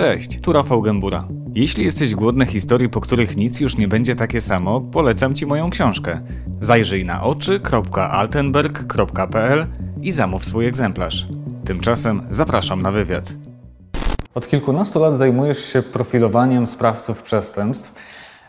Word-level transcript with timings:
Cześć, 0.00 0.40
tu 0.40 0.52
Rafał 0.52 0.82
Gębura. 0.82 1.28
Jeśli 1.54 1.84
jesteś 1.84 2.14
głodny 2.14 2.46
historii, 2.46 2.88
po 2.88 3.00
których 3.00 3.36
nic 3.36 3.60
już 3.60 3.76
nie 3.76 3.88
będzie 3.88 4.16
takie 4.16 4.40
samo, 4.40 4.80
polecam 4.80 5.34
Ci 5.34 5.46
moją 5.46 5.70
książkę. 5.70 6.20
Zajrzyj 6.60 7.04
na 7.04 7.22
oczy.altenberg.pl 7.22 9.66
i 10.02 10.12
zamów 10.12 10.44
swój 10.44 10.66
egzemplarz. 10.66 11.26
Tymczasem 11.64 12.22
zapraszam 12.30 12.82
na 12.82 12.92
wywiad. 12.92 13.32
Od 14.34 14.48
kilkunastu 14.48 15.00
lat 15.00 15.18
zajmujesz 15.18 15.64
się 15.64 15.82
profilowaniem 15.82 16.66
sprawców 16.66 17.22
przestępstw. 17.22 17.94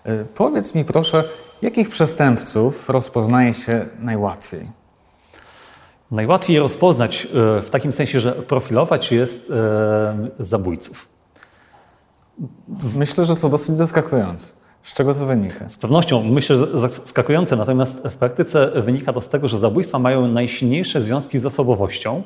Y, 0.05 0.25
Powiedz 0.35 0.75
mi 0.75 0.85
proszę, 0.85 1.23
jakich 1.61 1.89
przestępców 1.89 2.89
rozpoznaje 2.89 3.53
się 3.53 3.85
najłatwiej? 3.99 4.61
Najłatwiej 6.11 6.59
rozpoznać 6.59 7.25
e, 7.25 7.27
w 7.61 7.69
takim 7.69 7.93
sensie, 7.93 8.19
że 8.19 8.31
profilować 8.31 9.11
jest 9.11 9.51
e, 9.51 10.29
zabójców. 10.39 11.10
Myślę, 12.95 13.25
że 13.25 13.35
to 13.35 13.49
dosyć 13.49 13.77
zaskakujące. 13.77 14.51
Z 14.83 14.93
czego 14.93 15.13
to 15.13 15.25
wynika? 15.25 15.69
Z 15.69 15.77
pewnością 15.77 16.23
myślę, 16.23 16.57
że 16.57 16.67
zaskakujące, 16.77 17.55
natomiast 17.55 18.07
w 18.07 18.15
praktyce 18.15 18.71
wynika 18.81 19.13
to 19.13 19.21
z 19.21 19.29
tego, 19.29 19.47
że 19.47 19.59
zabójstwa 19.59 19.99
mają 19.99 20.27
najsilniejsze 20.27 21.01
związki 21.01 21.39
z 21.39 21.45
osobowością, 21.45 22.23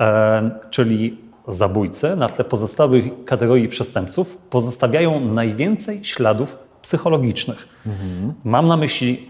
e, 0.00 0.50
czyli 0.70 1.18
zabójcy 1.48 2.16
na 2.16 2.28
tle 2.28 2.44
pozostałych 2.44 3.24
kategorii 3.24 3.68
przestępców 3.68 4.36
pozostawiają 4.36 5.20
najwięcej 5.20 6.04
śladów 6.04 6.58
psychologicznych. 6.82 7.68
Mam 8.44 8.66
na 8.66 8.76
myśli 8.76 9.28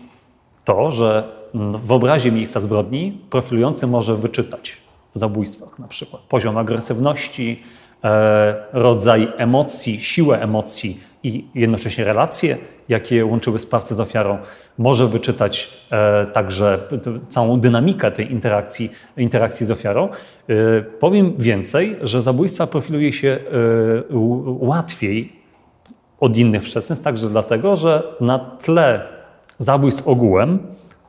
to, 0.65 0.91
że 0.91 1.29
w 1.55 1.93
obrazie 1.93 2.33
miejsca 2.33 2.61
zbrodni 2.61 3.19
profilujący 3.31 3.87
może 3.87 4.17
wyczytać 4.17 4.77
w 5.15 5.19
zabójstwach 5.19 5.79
na 5.79 5.89
przykład 5.89 6.23
poziom 6.23 6.59
agresywności, 6.59 7.63
rodzaj 8.73 9.33
emocji, 9.37 10.01
siłę 10.01 10.43
emocji 10.43 11.01
i 11.23 11.45
jednocześnie 11.55 12.05
relacje, 12.05 12.57
jakie 12.89 13.27
łączyły 13.27 13.59
sprawcę 13.59 13.95
z 13.95 14.01
ofiarą. 14.01 14.39
Może 14.79 15.07
wyczytać 15.07 15.79
e, 15.93 16.27
także 16.27 16.89
całą 17.29 17.61
dynamikę 17.61 18.11
tej 18.11 18.33
interakcji, 18.33 18.91
interakcji 19.17 19.67
z 19.67 19.71
ofiarą. 19.71 20.09
E, 20.09 20.83
powiem 20.83 21.35
więcej, 21.39 21.97
że 22.03 22.23
zabójstwa 22.23 22.67
profiluje 22.67 23.13
się 23.13 23.29
e, 23.29 23.41
łatwiej 24.61 25.33
od 26.21 26.37
innych 26.37 26.63
przestępstw, 26.63 27.05
także 27.05 27.29
dlatego, 27.29 27.77
że 27.77 28.03
na 28.21 28.39
tle 28.39 29.03
zabójstw 29.59 30.09
ogółem 30.09 30.59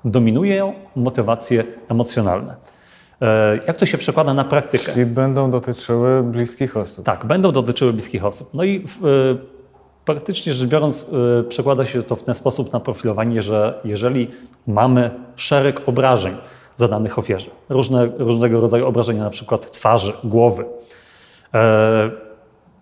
dominują 0.05 0.73
motywacje 0.95 1.63
emocjonalne. 1.89 2.55
E, 3.21 3.59
Jak 3.67 3.77
to 3.77 3.85
się 3.85 3.97
przekłada 3.97 4.33
na 4.33 4.43
praktykę? 4.43 4.83
Czyli 4.83 5.05
będą 5.05 5.51
dotyczyły 5.51 6.23
bliskich 6.23 6.77
osób. 6.77 7.05
Tak, 7.05 7.25
będą 7.25 7.51
dotyczyły 7.51 7.93
bliskich 7.93 8.25
osób. 8.25 8.49
No 8.53 8.63
i 8.63 8.77
e, 8.77 9.37
praktycznie 10.05 10.53
rzecz 10.53 10.69
biorąc, 10.69 11.05
e, 11.39 11.43
przekłada 11.43 11.85
się 11.85 12.03
to 12.03 12.15
w 12.15 12.23
ten 12.23 12.35
sposób 12.35 12.73
na 12.73 12.79
profilowanie, 12.79 13.41
że 13.41 13.79
jeżeli 13.83 14.27
mamy 14.67 15.11
szereg 15.35 15.81
obrażeń 15.85 16.37
zadanych 16.75 17.19
ofierze, 17.19 17.49
różne, 17.69 18.09
różnego 18.17 18.61
rodzaju 18.61 18.87
obrażenia, 18.87 19.23
na 19.23 19.29
przykład 19.29 19.71
twarzy, 19.71 20.13
głowy, 20.23 20.65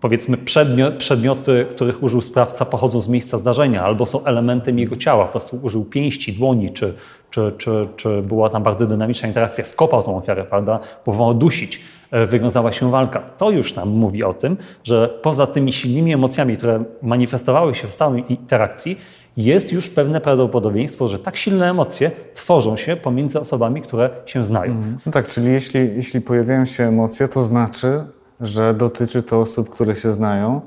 powiedzmy 0.00 0.36
przedmiot, 0.36 0.94
przedmioty, 0.94 1.66
których 1.70 2.02
użył 2.02 2.20
sprawca 2.20 2.64
pochodzą 2.64 3.00
z 3.00 3.08
miejsca 3.08 3.38
zdarzenia 3.38 3.82
albo 3.82 4.06
są 4.06 4.24
elementem 4.24 4.78
jego 4.78 4.96
ciała, 4.96 5.24
po 5.24 5.30
prostu 5.30 5.58
użył 5.62 5.84
pięści, 5.84 6.32
dłoni, 6.32 6.70
czy, 6.70 6.94
czy, 7.30 7.52
czy, 7.58 7.88
czy 7.96 8.22
była 8.22 8.48
tam 8.48 8.62
bardzo 8.62 8.86
dynamiczna 8.86 9.28
interakcja, 9.28 9.64
skopał 9.64 10.02
tą 10.02 10.16
ofiarę, 10.16 10.44
prawda, 10.44 10.78
próbował 11.04 11.34
dusić, 11.34 11.80
e, 12.10 12.26
wywiązała 12.26 12.72
się 12.72 12.90
walka. 12.90 13.20
To 13.20 13.50
już 13.50 13.74
nam 13.74 13.88
mówi 13.88 14.24
o 14.24 14.34
tym, 14.34 14.56
że 14.84 15.08
poza 15.22 15.46
tymi 15.46 15.72
silnymi 15.72 16.12
emocjami, 16.12 16.56
które 16.56 16.84
manifestowały 17.02 17.74
się 17.74 17.88
w 17.88 17.94
całej 17.94 18.32
interakcji, 18.32 18.98
jest 19.36 19.72
już 19.72 19.88
pewne 19.88 20.20
prawdopodobieństwo, 20.20 21.08
że 21.08 21.18
tak 21.18 21.36
silne 21.36 21.70
emocje 21.70 22.10
tworzą 22.34 22.76
się 22.76 22.96
pomiędzy 22.96 23.40
osobami, 23.40 23.82
które 23.82 24.10
się 24.26 24.44
znają. 24.44 24.82
No 25.06 25.12
tak, 25.12 25.28
czyli 25.28 25.52
jeśli, 25.52 25.80
jeśli 25.96 26.20
pojawiają 26.20 26.66
się 26.66 26.84
emocje, 26.84 27.28
to 27.28 27.42
znaczy, 27.42 28.04
że 28.40 28.74
dotyczy 28.74 29.22
to 29.22 29.40
osób, 29.40 29.70
które 29.70 29.96
się 29.96 30.12
znają, 30.12 30.60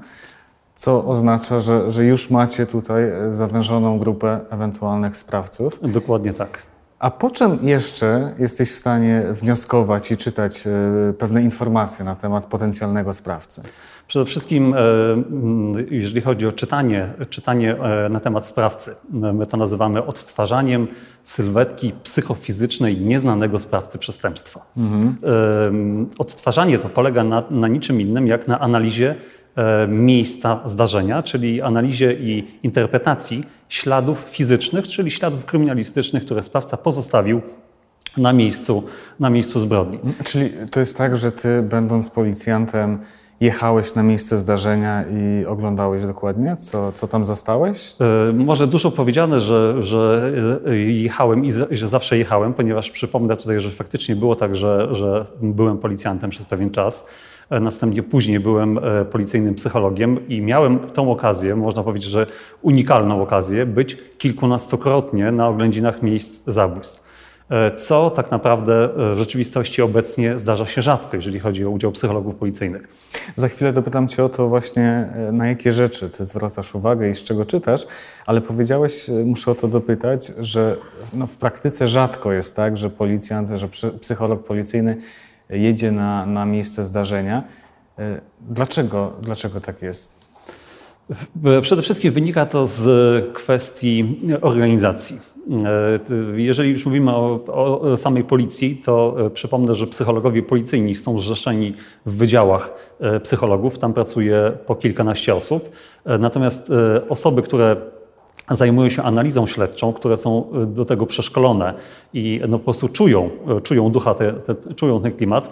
co 0.75 1.05
oznacza, 1.05 1.59
że, 1.59 1.91
że 1.91 2.05
już 2.05 2.29
macie 2.29 2.65
tutaj 2.65 3.03
e, 3.03 3.33
zawężoną 3.33 3.99
grupę 3.99 4.39
ewentualnych 4.49 5.17
sprawców. 5.17 5.79
Dokładnie 5.91 6.33
tak. 6.33 6.72
A 7.03 7.11
po 7.11 7.29
czym 7.29 7.59
jeszcze 7.61 8.35
jesteś 8.39 8.71
w 8.71 8.75
stanie 8.75 9.23
wnioskować 9.31 10.11
i 10.11 10.17
czytać 10.17 10.67
e, 10.67 11.13
pewne 11.13 11.41
informacje 11.41 12.05
na 12.05 12.15
temat 12.15 12.45
potencjalnego 12.45 13.13
sprawcy? 13.13 13.61
Przede 14.07 14.25
wszystkim, 14.25 14.73
e, 14.73 14.77
mm, 15.13 15.85
jeżeli 15.91 16.21
chodzi 16.21 16.47
o 16.47 16.51
czytanie, 16.51 17.13
czytanie 17.29 17.75
e, 17.75 18.09
na 18.09 18.19
temat 18.19 18.45
sprawcy, 18.45 18.95
my 19.11 19.45
to 19.45 19.57
nazywamy 19.57 20.05
odtwarzaniem 20.05 20.87
sylwetki 21.23 21.93
psychofizycznej 22.03 23.01
nieznanego 23.01 23.59
sprawcy 23.59 23.97
przestępstwa. 23.97 24.65
E, 25.23 25.71
Odtwarzanie 26.17 26.77
to 26.77 26.89
polega 26.89 27.23
na, 27.23 27.43
na 27.49 27.67
niczym 27.67 28.01
innym 28.01 28.27
jak 28.27 28.47
na 28.47 28.59
analizie 28.59 29.15
miejsca 29.87 30.59
zdarzenia, 30.65 31.23
czyli 31.23 31.61
analizie 31.61 32.13
i 32.13 32.47
interpretacji 32.63 33.43
śladów 33.69 34.19
fizycznych, 34.19 34.87
czyli 34.87 35.11
śladów 35.11 35.45
kryminalistycznych, 35.45 36.25
które 36.25 36.43
sprawca 36.43 36.77
pozostawił 36.77 37.41
na 38.17 38.33
miejscu, 38.33 38.83
na 39.19 39.29
miejscu 39.29 39.59
zbrodni. 39.59 39.99
Czyli 40.23 40.49
to 40.71 40.79
jest 40.79 40.97
tak, 40.97 41.17
że 41.17 41.31
ty, 41.31 41.61
będąc 41.61 42.09
policjantem, 42.09 42.99
jechałeś 43.39 43.95
na 43.95 44.03
miejsce 44.03 44.37
zdarzenia 44.37 45.03
i 45.03 45.45
oglądałeś 45.45 46.05
dokładnie, 46.05 46.57
co, 46.59 46.91
co 46.91 47.07
tam 47.07 47.25
zastałeś? 47.25 47.95
E, 48.29 48.33
Może 48.33 48.67
dużo 48.67 48.91
powiedziane, 48.91 49.39
że, 49.41 49.83
że 49.83 50.31
e, 50.67 50.77
jechałem 50.77 51.45
i 51.45 51.51
że 51.71 51.87
zawsze 51.87 52.17
jechałem, 52.17 52.53
ponieważ 52.53 52.91
przypomnę 52.91 53.37
tutaj, 53.37 53.59
że 53.59 53.69
faktycznie 53.69 54.15
było 54.15 54.35
tak, 54.35 54.55
że, 54.55 54.87
że 54.91 55.23
byłem 55.41 55.77
policjantem 55.77 56.29
przez 56.29 56.45
pewien 56.45 56.71
czas. 56.71 57.07
E, 57.53 57.59
Następnie 57.59 58.03
później 58.03 58.39
byłem 58.39 58.77
e, 58.77 59.05
policyjnym 59.05 59.55
psychologiem 59.55 60.27
i 60.27 60.41
miałem 60.41 60.79
tą 60.79 61.11
okazję, 61.11 61.55
można 61.55 61.83
powiedzieć, 61.83 62.09
że 62.09 62.27
unikalną 62.61 63.21
okazję, 63.21 63.65
być 63.65 63.97
kilkunastokrotnie 64.17 65.31
na 65.31 65.47
oględzinach 65.47 66.01
miejsc 66.01 66.43
zabójstw. 66.47 67.03
E, 67.49 67.71
Co 67.71 68.09
tak 68.09 68.31
naprawdę 68.31 68.89
w 69.15 69.17
rzeczywistości 69.17 69.81
obecnie 69.81 70.37
zdarza 70.37 70.65
się 70.65 70.81
rzadko, 70.81 71.15
jeżeli 71.15 71.39
chodzi 71.39 71.65
o 71.65 71.69
udział 71.69 71.91
psychologów 71.91 72.35
policyjnych. 72.35 72.87
Za 73.35 73.47
chwilę 73.47 73.73
dopytam 73.73 74.07
cię 74.07 74.23
o 74.23 74.29
to 74.29 74.47
właśnie, 74.47 75.07
na 75.31 75.47
jakie 75.47 75.73
rzeczy 75.73 76.09
ty 76.09 76.25
zwracasz 76.25 76.75
uwagę 76.75 77.09
i 77.09 77.13
z 77.13 77.23
czego 77.23 77.45
czytasz, 77.45 77.87
ale 78.25 78.41
powiedziałeś, 78.41 79.09
muszę 79.25 79.51
o 79.51 79.55
to 79.55 79.67
dopytać, 79.67 80.31
że 80.39 80.77
no, 81.13 81.27
w 81.27 81.35
praktyce 81.35 81.87
rzadko 81.87 82.31
jest 82.31 82.55
tak, 82.55 82.77
że 82.77 82.89
policjant, 82.89 83.49
że 83.49 83.69
psycholog 84.01 84.43
policyjny 84.43 84.97
jedzie 85.53 85.91
na, 85.91 86.25
na 86.25 86.45
miejsce 86.45 86.83
zdarzenia. 86.83 87.43
E, 87.99 88.21
Dlaczego, 88.49 89.13
dlaczego 89.21 89.61
tak 89.61 89.81
jest? 89.81 90.23
E, 91.45 91.61
Przede 91.61 91.81
wszystkim 91.81 92.13
wynika 92.13 92.45
to 92.45 92.65
z 92.65 93.33
kwestii 93.33 94.19
organizacji. 94.41 95.19
E, 96.35 96.41
Jeżeli 96.41 96.69
już 96.69 96.85
mówimy 96.85 97.11
o, 97.11 97.39
o 97.47 97.97
samej 97.97 98.23
policji, 98.23 98.77
to 98.85 99.15
przypomnę, 99.33 99.75
że 99.75 99.87
psychologowie 99.87 100.43
policyjni 100.43 100.95
są 100.95 101.17
zrzeszeni 101.19 101.73
w 102.05 102.17
wydziałach 102.17 102.69
psychologów. 103.23 103.79
Tam 103.79 103.93
pracuje 103.93 104.51
po 104.65 104.75
kilkanaście 104.75 105.35
osób. 105.35 105.69
Natomiast 106.19 106.71
osoby, 107.09 107.41
które 107.41 107.75
zajmują 108.51 108.89
się 108.89 109.03
analizą 109.03 109.45
śledczą, 109.45 109.93
które 109.93 110.17
są 110.17 110.43
e, 110.53 110.65
do 110.65 110.85
tego 110.85 111.05
przeszkolone 111.05 111.73
i 112.13 112.41
no, 112.49 112.57
po 112.57 112.63
prostu 112.63 112.89
czują, 112.89 113.29
e, 113.57 113.61
czują 113.61 113.91
ducha, 113.91 114.13
te, 114.13 114.33
te, 114.33 114.73
czują 114.73 115.01
ten 115.01 115.11
klimat, 115.11 115.51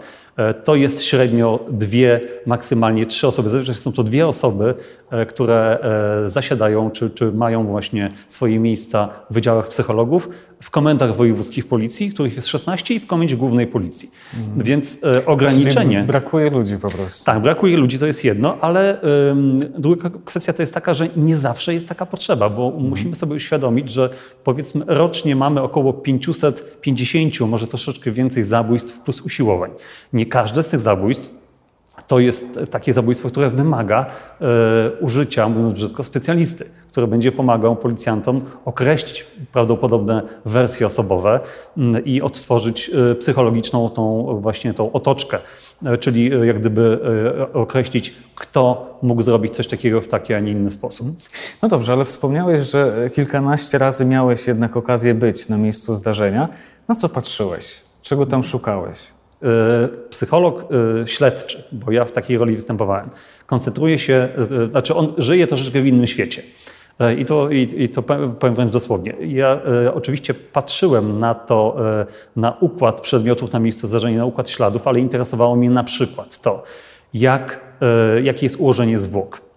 to 0.64 0.76
jest 0.76 1.04
średnio 1.04 1.60
dwie, 1.70 2.20
maksymalnie 2.46 3.06
trzy 3.06 3.28
osoby. 3.28 3.50
Zazwyczaj 3.50 3.76
są 3.76 3.92
to 3.92 4.04
dwie 4.04 4.28
osoby, 4.28 4.74
e, 5.10 5.26
które 5.26 5.80
e, 6.24 6.30
zasiadają 6.30 6.92
czy, 6.92 7.10
czy 7.10 7.32
mają 7.32 7.68
właśnie 7.68 8.12
swoje 8.28 8.60
miejsca 8.60 9.10
w 9.30 9.34
wydziałach 9.34 9.68
psychologów, 9.68 10.30
w 10.62 10.70
komendach 10.70 11.16
wojewódzkich 11.16 11.68
policji, 11.68 12.10
których 12.10 12.36
jest 12.36 12.48
16 12.48 12.94
i 12.94 13.00
w 13.00 13.08
komendzie 13.08 13.38
głównej 13.38 13.68
policji. 13.68 14.12
Więc 14.58 15.00
e, 15.04 15.26
ograniczenie... 15.26 15.96
Czyli 15.96 16.08
brakuje 16.08 16.50
ludzi 16.50 16.78
po 16.78 16.90
prostu. 16.90 17.26
Tak, 17.26 17.42
brakuje 17.42 17.78
ludzi, 17.78 18.00
to 18.00 18.06
jest 18.06 18.24
jedno, 18.24 18.58
ale 18.62 19.02
druga 19.78 20.10
kwestia 20.26 20.54
to 20.54 20.62
jest 20.62 20.74
taka, 20.74 20.94
że 20.94 21.08
nie 21.16 21.38
zawsze 21.38 21.74
jest 21.74 21.88
taka 21.88 22.06
potrzeba, 22.06 22.50
bo 22.50 22.72
musimy 22.72 23.16
sobie 23.16 23.36
uświadomić, 23.36 23.90
że 23.90 24.10
powiedzmy 24.44 24.86
rocznie 24.88 25.36
mamy 25.36 25.62
około 25.62 25.94
550, 25.94 27.40
może 27.40 27.68
troszeczkę 27.68 28.12
więcej 28.12 28.44
zabójstw 28.44 29.00
plus 29.00 29.22
usiłowań. 29.22 29.72
Nie 30.14 30.26
każde 30.32 30.64
z 30.64 30.68
tych 30.68 30.80
zabójstw 30.80 31.42
to 32.08 32.20
jest 32.20 32.60
takie 32.72 32.94
zabójstwo, 32.94 33.30
które 33.30 33.50
wymaga 33.50 34.06
e, 34.42 34.46
użycia, 35.00 35.50
mówiąc 35.50 35.74
brzydko, 35.74 36.04
specjalisty, 36.04 36.66
który 36.92 37.08
będzie 37.08 37.32
pomagał 37.32 37.76
policjantom 37.76 38.42
określić 38.66 39.28
prawdopodobne 39.52 40.22
wersje 40.46 40.86
osobowe 40.86 41.40
mm, 41.78 42.06
i 42.06 42.22
odtworzyć 42.22 42.92
e, 43.12 43.16
psychologiczną 43.16 43.90
tą 43.90 44.38
właśnie 44.42 44.74
tą 44.74 44.92
otoczkę, 44.92 45.40
e, 45.86 45.98
czyli 45.98 46.34
e, 46.34 46.46
jak 46.46 46.60
gdyby 46.60 47.00
e, 47.40 47.54
określić, 47.54 48.16
kto 48.36 48.98
mógł 49.02 49.22
zrobić 49.22 49.56
coś 49.56 49.68
takiego 49.68 50.02
w 50.02 50.08
taki, 50.08 50.34
a 50.34 50.40
nie 50.40 50.52
inny 50.52 50.70
sposób. 50.70 51.08
No 51.62 51.70
dobrze, 51.70 51.94
ale 51.94 52.06
wspomniałeś, 52.06 52.62
że 52.62 53.10
kilkanaście 53.16 53.78
razy 53.78 54.06
miałeś 54.06 54.48
jednak 54.48 54.78
okazję 54.78 55.14
być 55.14 55.50
na 55.50 55.58
miejscu 55.58 55.96
zdarzenia. 55.96 56.50
Na 56.88 56.96
co 56.96 57.10
patrzyłeś? 57.10 57.82
Czego 58.02 58.26
tam 58.26 58.44
szukałeś? 58.44 59.21
E, 59.44 59.88
Psycholog 60.10 60.66
e, 61.04 61.08
śledczy, 61.08 61.64
bo 61.72 61.92
ja 61.92 62.06
w 62.06 62.12
takiej 62.12 62.38
roli 62.38 62.56
występowałem, 62.56 63.10
koncentruje 63.46 64.00
się, 64.00 64.30
e, 64.66 64.72
znaczy 64.72 64.96
on 64.96 65.14
żyje 65.18 65.48
troszeczkę 65.48 65.82
w 65.82 65.88
innym 65.88 66.08
świecie. 66.08 66.44
E, 67.00 67.16
I 67.16 67.26
to, 67.26 67.50
i, 67.50 67.70
i 67.78 67.90
to 67.90 68.04
powiem 68.40 68.56
wręcz 68.56 68.72
dosłownie. 68.72 69.14
Ja 69.20 69.60
e, 69.86 69.94
oczywiście 69.94 70.34
patrzyłem 70.34 71.20
na 71.20 71.34
to, 71.34 71.76
e, 72.02 72.06
na 72.36 72.58
układ 72.60 73.02
przedmiotów 73.02 73.52
na 73.52 73.60
miejscu 73.60 73.88
zdarzenia, 73.88 74.18
na 74.18 74.26
układ 74.26 74.50
śladów, 74.50 74.88
ale 74.88 75.00
interesowało 75.00 75.56
mnie 75.56 75.70
na 75.70 75.84
przykład 75.84 76.42
to, 76.42 76.64
jak, 77.14 77.60
e, 77.82 78.22
jakie 78.22 78.46
jest 78.46 78.56
ułożenie 78.56 79.00
zwłok. 79.00 79.51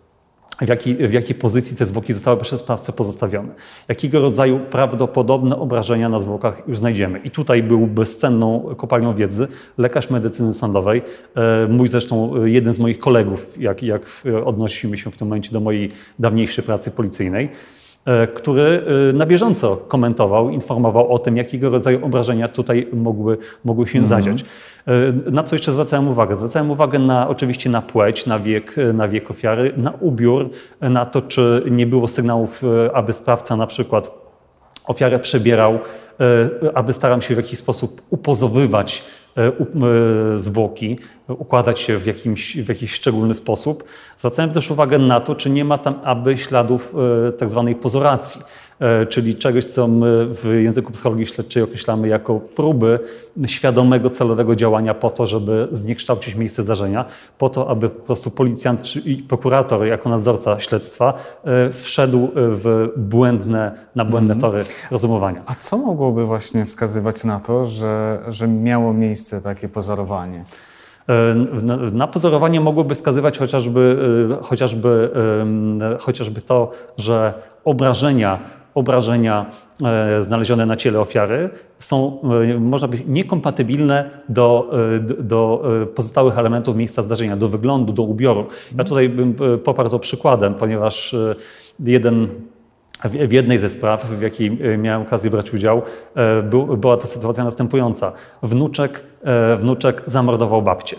W 0.60 0.68
jakiej, 0.68 1.08
w 1.08 1.12
jakiej 1.12 1.34
pozycji 1.34 1.76
te 1.76 1.86
zwłoki 1.86 2.12
zostały 2.12 2.40
przez 2.40 2.60
sprawcę 2.60 2.92
pozostawione. 2.92 3.54
Jakiego 3.88 4.20
rodzaju 4.20 4.60
prawdopodobne 4.60 5.56
obrażenia 5.56 6.08
na 6.08 6.20
zwłokach 6.20 6.62
już 6.68 6.78
znajdziemy. 6.78 7.18
I 7.18 7.30
tutaj 7.30 7.62
był 7.62 7.86
bezcenną 7.86 8.74
kopalnią 8.76 9.14
wiedzy 9.14 9.46
lekarz 9.78 10.10
medycyny 10.10 10.52
sądowej, 10.52 11.02
e, 11.34 11.68
mój 11.68 11.88
zresztą 11.88 12.36
e, 12.36 12.50
jeden 12.50 12.72
z 12.72 12.78
moich 12.78 12.98
kolegów, 12.98 13.60
jak, 13.62 13.82
jak 13.82 14.02
odnosimy 14.44 14.96
się 14.96 15.10
w 15.10 15.16
tym 15.16 15.28
momencie 15.28 15.52
do 15.52 15.60
mojej 15.60 15.90
dawniejszej 16.18 16.64
pracy 16.64 16.90
policyjnej, 16.90 17.48
który 18.34 18.82
e, 19.10 19.12
na 19.12 19.26
bieżąco 19.26 19.76
komentował, 19.76 20.50
informował 20.50 21.12
o 21.12 21.18
tym, 21.18 21.36
jakiego 21.36 21.70
rodzaju 21.70 22.04
obrażenia 22.06 22.48
tutaj 22.48 22.88
mogły, 22.92 23.38
mogły 23.64 23.86
się 23.86 24.06
zadziać. 24.06 24.44
E, 24.86 25.30
Na 25.30 25.42
co 25.42 25.54
jeszcze 25.54 25.72
zwracałem 25.72 26.08
uwagę? 26.08 26.36
Zwracałem 26.36 26.70
uwagę 26.70 26.98
na, 26.98 27.28
oczywiście 27.28 27.70
na 27.70 27.82
płeć, 27.82 28.26
na 28.26 28.38
wiek, 28.38 28.78
e, 28.78 28.92
na 28.92 29.08
wiek 29.08 29.30
ofiary, 29.30 29.72
na 29.76 29.92
ubiór, 30.00 30.50
e, 30.80 30.90
na 30.90 31.06
to, 31.06 31.22
czy 31.22 31.62
nie 31.70 31.86
było 31.86 32.08
sygnałów, 32.08 32.62
e, 32.86 32.96
aby 32.96 33.12
sprawca 33.12 33.56
na 33.56 33.66
przykład 33.66 34.10
ofiarę 34.86 35.18
przebierał, 35.18 35.74
e, 35.74 35.78
aby 36.74 36.92
starał 36.92 37.20
się 37.22 37.34
w 37.34 37.36
jakiś 37.36 37.58
sposób 37.58 38.02
upozowywać 38.10 39.02
e, 39.02 39.04
e, 39.04 39.23
zwłoki, 40.36 40.98
układać 41.28 41.80
się 41.80 41.98
w, 41.98 42.06
jakimś, 42.06 42.56
w 42.56 42.68
jakiś 42.68 42.92
szczególny 42.92 43.34
sposób. 43.34 43.84
Zwracałem 44.16 44.50
też 44.50 44.70
uwagę 44.70 44.98
na 44.98 45.20
to, 45.20 45.34
czy 45.34 45.50
nie 45.50 45.64
ma 45.64 45.78
tam 45.78 45.94
aby 46.04 46.38
śladów 46.38 46.94
e, 47.28 47.32
tak 47.32 47.50
zwanej 47.50 47.74
pozoracji, 47.74 48.40
e, 48.40 48.73
czyli 49.08 49.34
czegoś, 49.34 49.64
co 49.64 49.88
my 49.88 50.26
w 50.34 50.44
języku 50.62 50.92
psychologii 50.92 51.26
śledczej 51.26 51.62
określamy 51.62 52.08
jako 52.08 52.40
próby 52.40 52.98
świadomego, 53.46 54.10
celowego 54.10 54.56
działania 54.56 54.94
po 54.94 55.10
to, 55.10 55.26
żeby 55.26 55.68
zniekształcić 55.70 56.34
miejsce 56.34 56.62
zdarzenia, 56.62 57.04
po 57.38 57.48
to, 57.48 57.68
aby 57.68 57.88
po 57.88 58.00
prostu 58.00 58.30
policjant 58.30 58.82
czy 58.82 59.02
prokurator 59.28 59.86
jako 59.86 60.08
nadzorca 60.08 60.60
śledztwa 60.60 61.14
e, 61.44 61.70
wszedł 61.70 62.28
w 62.34 62.88
błędne, 62.96 63.72
na 63.94 64.04
błędne 64.04 64.36
tory 64.36 64.64
rozumowania. 64.90 65.42
A 65.46 65.54
co 65.54 65.76
mogłoby 65.76 66.24
właśnie 66.24 66.66
wskazywać 66.66 67.24
na 67.24 67.40
to, 67.40 67.66
że, 67.66 68.22
że 68.28 68.48
miało 68.48 68.92
miejsce 68.92 69.40
takie 69.40 69.68
pozorowanie? 69.68 70.44
E, 71.08 71.34
Na, 71.92 72.06
pozorowanie 72.06 72.60
mogłoby 72.60 72.94
wskazywać 72.94 73.38
chociażby, 73.38 73.98
e, 74.40 74.44
chociażby, 74.44 75.10
chociażby 76.00 76.42
to, 76.42 76.70
że 76.96 77.34
obrażenia, 77.64 78.63
obrażenia 78.74 79.46
e, 79.84 80.22
znalezione 80.22 80.66
na 80.66 80.76
ciele 80.76 81.00
ofiary 81.00 81.50
są, 81.78 82.18
e, 82.54 82.58
można 82.58 82.88
powiedzieć, 82.88 83.06
niekompatybilne 83.10 84.10
do, 84.28 84.70
e, 84.96 84.98
do- 85.00 85.62
pozostałych 85.94 86.38
elementów 86.38 86.76
miejsca 86.76 87.02
zdarzenia, 87.02 87.36
do 87.36 87.48
wyglądu, 87.48 87.92
do 87.92 88.02
ubioru. 88.02 88.46
Ja 88.78 88.84
tutaj 88.84 89.08
bym 89.08 89.34
poparł 89.64 89.88
to 89.88 89.98
przykładem, 89.98 90.54
ponieważ 90.54 91.16
jeden 91.80 92.28
w 93.04 93.32
jednej 93.32 93.58
ze 93.58 93.70
spraw, 93.70 94.06
w 94.06 94.22
jakiej 94.22 94.58
miałem 94.78 95.02
okazję 95.02 95.30
brać 95.30 95.54
udział, 95.54 95.82
był, 96.42 96.76
była 96.76 96.96
to 96.96 97.06
sytuacja 97.06 97.44
następująca. 97.44 98.12
Wnuczek, 98.42 99.04
wnuczek 99.58 100.02
zamordował 100.06 100.62
babcię. 100.62 100.96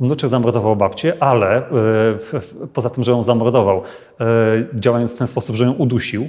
Wnuczek 0.00 0.30
zamordował 0.30 0.76
babcię, 0.76 1.12
ale 1.20 1.62
poza 2.72 2.90
tym, 2.90 3.04
że 3.04 3.12
ją 3.12 3.22
zamordował, 3.22 3.82
działając 4.74 5.14
w 5.14 5.18
ten 5.18 5.26
sposób, 5.26 5.56
że 5.56 5.64
ją 5.64 5.72
udusił, 5.72 6.28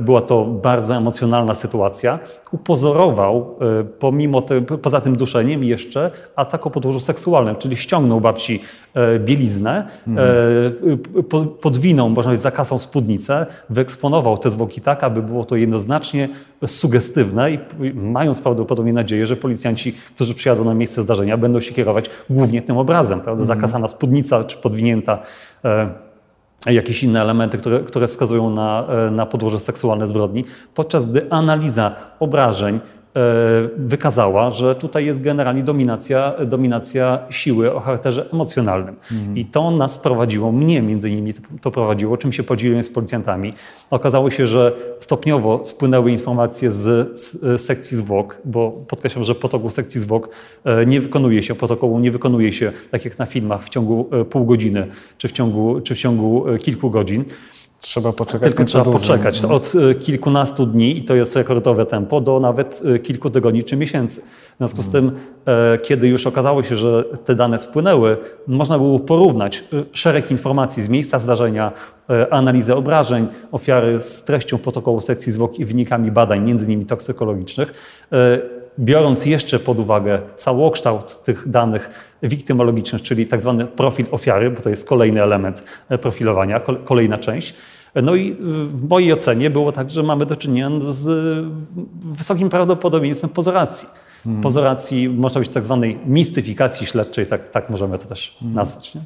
była 0.00 0.22
to 0.22 0.44
bardzo 0.44 0.94
emocjonalna 0.94 1.54
sytuacja, 1.54 2.18
upozorował 2.52 3.56
e, 3.80 3.84
pomimo 3.84 4.42
te, 4.42 4.60
poza 4.60 5.00
tym 5.00 5.16
duszeniem 5.16 5.64
jeszcze 5.64 6.10
atak 6.36 6.66
o 6.66 6.70
podłożu 6.70 7.00
seksualnym, 7.00 7.56
czyli 7.56 7.76
ściągnął 7.76 8.20
babci 8.20 8.60
e, 8.94 9.18
bieliznę, 9.18 9.86
e, 11.16 11.22
po- 11.22 11.44
podwinął, 11.44 12.08
można 12.08 12.22
powiedzieć, 12.22 12.42
zakasą 12.42 12.78
spódnicę, 12.78 13.46
wyeksponował 13.70 14.38
te 14.38 14.50
zwłoki 14.50 14.80
tak, 14.80 15.04
aby 15.04 15.22
było 15.22 15.44
to 15.44 15.56
jednoznacznie 15.56 16.28
sugestywne 16.66 17.52
i 17.52 17.58
mając 17.94 18.40
prawdopodobnie 18.40 18.92
nadzieję, 18.92 19.26
że 19.26 19.36
policjanci, 19.36 19.92
którzy 20.14 20.34
przyjadą 20.34 20.64
na 20.64 20.74
miejsce 20.74 21.02
zdarzenia, 21.02 21.36
będą 21.36 21.60
się 21.60 21.74
kierować 21.74 22.10
głównie 22.30 22.62
tym 22.62 22.78
obrazem, 22.78 23.20
prawda? 23.20 23.44
Zakasana 23.44 23.88
spódnica 23.88 24.44
czy 24.44 24.56
podwinięta 24.56 25.18
e, 25.64 26.07
jakieś 26.72 27.02
inne 27.02 27.20
elementy, 27.20 27.58
które, 27.58 27.80
które 27.80 28.08
wskazują 28.08 28.50
na, 28.50 28.86
e, 28.88 29.10
na 29.10 29.26
podłoże 29.26 29.60
seksualne 29.60 30.06
zbrodni, 30.06 30.44
podczas 30.74 31.10
gdy 31.10 31.30
analiza 31.30 31.96
obrażeń 32.20 32.80
wykazała, 33.76 34.50
że 34.50 34.74
tutaj 34.74 35.06
jest 35.06 35.22
generalnie 35.22 35.62
dominacja, 35.62 36.34
dominacja 36.46 37.18
siły 37.30 37.74
o 37.74 37.80
charakterze 37.80 38.26
emocjonalnym. 38.32 38.96
I 39.34 39.44
to 39.44 39.70
nas 39.70 39.98
prowadziło, 39.98 40.52
mnie 40.52 40.82
między 40.82 41.10
innymi 41.10 41.32
to, 41.62 41.70
prowadziło, 41.70 42.16
czym 42.16 42.32
się 42.32 42.42
podzieliłem 42.42 42.82
z 42.82 42.88
policjantami. 42.88 43.54
Okazało 43.90 44.30
się, 44.30 44.46
że 44.46 44.72
stopniowo 45.00 45.64
spłynęły 45.64 46.10
informacje 46.10 46.70
z, 46.70 47.18
z 47.18 47.60
sekcji 47.62 47.96
zwłok, 47.96 48.38
bo 48.44 48.70
podkreślam, 48.70 49.24
że 49.24 49.34
protokół 49.34 49.70
sekcji 49.70 50.00
zwłok 50.00 50.28
e, 50.64 50.86
nie 50.86 51.00
wykonuje 51.00 51.42
się, 51.42 51.54
protokołu 51.54 51.98
nie 51.98 52.10
wykonuje 52.10 52.52
się 52.52 52.72
tak 52.90 53.04
jak 53.04 53.18
na 53.18 53.26
filmach 53.26 53.64
w 53.64 53.68
ciągu 53.68 54.08
e, 54.12 54.24
pół 54.24 54.44
godziny 54.44 54.86
czy 55.18 55.28
w 55.28 55.32
ciągu, 55.32 55.80
czy 55.80 55.94
w 55.94 55.98
ciągu 55.98 56.48
e, 56.48 56.58
kilku 56.58 56.90
godzin. 56.90 57.24
Trzeba 57.80 58.12
poczekać 58.12 58.42
Tylko 58.42 58.64
trzeba 58.64 58.84
dłużej. 58.84 59.00
poczekać 59.00 59.44
od 59.44 59.72
e, 59.90 59.94
kilkunastu 59.94 60.66
dni, 60.66 60.98
i 60.98 61.04
to 61.04 61.14
jest 61.14 61.36
rekordowe 61.36 61.86
tempo, 61.86 62.20
do 62.20 62.40
nawet 62.40 62.82
e, 62.94 62.98
kilku 62.98 63.30
tygodni 63.30 63.64
czy 63.64 63.76
miesięcy. 63.76 64.20
W 64.20 64.58
związku 64.58 64.82
z 64.82 64.88
tym, 64.88 65.12
e, 65.46 65.78
kiedy 65.78 66.08
już 66.08 66.26
okazało 66.26 66.62
się, 66.62 66.76
że 66.76 67.04
te 67.24 67.34
dane 67.34 67.58
spłynęły, 67.58 68.16
można 68.46 68.78
było 68.78 69.00
porównać 69.00 69.64
szereg 69.92 70.30
informacji 70.30 70.82
z 70.82 70.88
miejsca 70.88 71.18
zdarzenia, 71.18 71.72
analizę 72.30 72.76
obrażeń 72.76 73.26
ofiary 73.52 74.00
z 74.00 74.24
treścią 74.24 74.58
protokołu 74.58 75.00
sekcji 75.00 75.32
zwłok 75.32 75.58
i 75.58 75.64
wynikami 75.64 76.10
badań, 76.10 76.44
między 76.44 76.64
innymi 76.64 76.86
toksykologicznych, 76.86 77.72
biorąc 78.78 79.26
jeszcze 79.26 79.58
pod 79.58 79.80
uwagę 79.80 80.20
całokształt 80.36 81.22
tych 81.22 81.48
danych 81.48 81.90
wiktymologicznych, 82.22 83.02
czyli 83.02 83.26
tak 83.26 83.40
zwany 83.40 83.64
profil 83.64 84.06
ofiary, 84.10 84.50
bo 84.50 84.60
to 84.60 84.70
jest 84.70 84.88
kolejny 84.88 85.22
element 85.22 85.62
e, 85.88 85.98
profilowania, 85.98 86.60
kol- 86.60 86.84
kolejna 86.84 87.18
część. 87.18 87.54
No 88.02 88.14
i 88.14 88.36
w 88.70 88.88
mojej 88.88 89.12
ocenie 89.12 89.50
było 89.50 89.72
tak, 89.72 89.90
że 89.90 90.02
mamy 90.02 90.26
do 90.26 90.36
czynienia 90.36 90.70
z 90.88 91.44
wysokim 92.04 92.48
prawdopodobieństwem 92.48 93.30
pozoracji. 93.30 93.88
Pozoracji, 94.42 95.08
można 95.08 95.38
być 95.40 95.48
tak 95.50 95.64
zwanej 95.64 95.98
mistyfikacji 96.06 96.86
śledczej, 96.86 97.26
tak, 97.26 97.48
tak 97.48 97.70
możemy 97.70 97.98
to 97.98 98.06
też 98.08 98.38
nazwać. 98.42 98.94
Nie? 98.94 99.00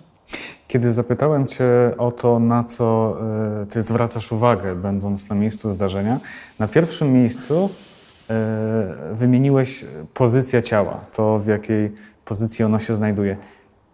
Kiedy 0.69 0.93
zapytałem 0.93 1.47
Cię 1.47 1.65
o 1.99 2.13
to, 2.13 2.39
na 2.39 2.65
co 2.65 3.17
y, 3.63 3.67
Ty 3.67 3.83
zwracasz 3.83 4.33
uwagę, 4.33 4.75
będąc 4.77 5.29
na 5.29 5.37
miejscu 5.37 5.71
zdarzenia, 5.71 6.21
na 6.59 6.69
pierwszym 6.69 7.13
miejscu 7.13 7.71
wymieniłeś 9.13 9.85
pozycję 10.15 10.63
ciała, 10.63 11.01
to 11.17 11.39
w 11.39 11.47
jakiej 11.47 11.93
pozycji 12.25 12.65
ono 12.65 12.79
się 12.79 12.95
znajduje. 12.95 13.37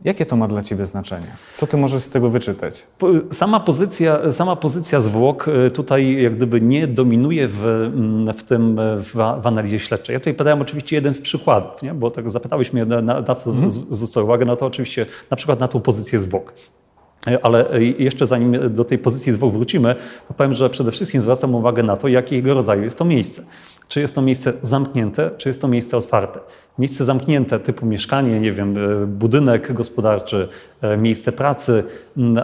Jakie 0.05 0.27
to 0.27 0.37
ma 0.37 0.49
dla 0.49 0.63
Ciebie 0.63 0.87
znaczenie? 0.87 1.27
Co 1.55 1.67
Ty 1.67 1.77
możesz 1.77 2.03
z 2.03 2.11
tego 2.11 2.31
wyczytać? 2.31 2.87
Sama 3.31 3.61
pozycja, 3.61 4.33
sama 4.33 4.57
pozycja 4.57 5.01
zwłok 5.01 5.49
y, 5.67 5.71
tutaj 5.71 6.23
jak 6.23 6.37
gdyby 6.37 6.61
nie 6.61 6.87
dominuje 6.87 7.49
w, 7.49 7.65
mm, 7.65 8.35
w 8.35 8.43
tym 8.45 8.79
y, 8.79 8.99
w, 8.99 9.15
w 9.43 9.47
analizie 9.47 9.79
śledczej. 9.79 10.15
Ja 10.15 10.21
tutaj 10.21 10.35
podałem 10.35 10.61
oczywiście 10.61 10.97
jeden 10.97 11.15
z 11.15 11.21
przykładów, 11.21 11.83
nie? 11.83 11.95
bo 11.95 12.11
tak 12.11 12.31
zapytałeś 12.31 12.73
mnie 12.73 12.85
na, 12.85 13.01
na, 13.23 13.35
co 13.35 13.71
z- 13.71 13.87
zwrócę 13.91 14.23
uwagę, 14.23 14.45
no 14.45 14.57
to 14.57 14.67
oczywiście 14.67 15.07
na 15.31 15.37
przykład 15.37 15.61
na 15.61 15.69
tą 15.69 15.81
pozycję 15.81 16.21
zwłok. 16.21 16.53
Ale 17.43 17.67
jeszcze 17.99 18.27
zanim 18.27 18.75
do 18.75 18.85
tej 18.85 18.99
pozycji 18.99 19.33
zwłok 19.33 19.53
wrócimy, 19.53 19.95
to 20.29 20.35
powiem, 20.35 20.53
że 20.53 20.71
przede 20.71 20.93
wszystkim 20.93 21.21
zwracam 21.21 21.55
uwagę 21.55 21.83
na 21.83 21.97
to, 21.97 22.09
jakiego 22.09 22.55
rodzaju 22.55 22.83
jest 22.83 22.99
to 22.99 23.05
miejsce. 23.05 23.43
Czy 23.89 24.01
jest 24.01 24.15
to 24.15 24.23
miejsce 24.23 24.53
zamknięte, 24.63 25.31
czy 25.37 25.49
jest 25.49 25.61
to 25.61 25.69
miejsce 25.69 25.97
otwarte. 25.97 26.41
Miejsce 26.79 27.05
zamknięte 27.05 27.61
typu 27.61 27.87
mieszkanie, 27.87 28.41
nie 28.41 28.53
wiem, 28.53 28.77
budynek 29.07 29.73
gospodarczy, 29.73 30.49
miejsce 30.99 31.33
pracy, 31.33 31.85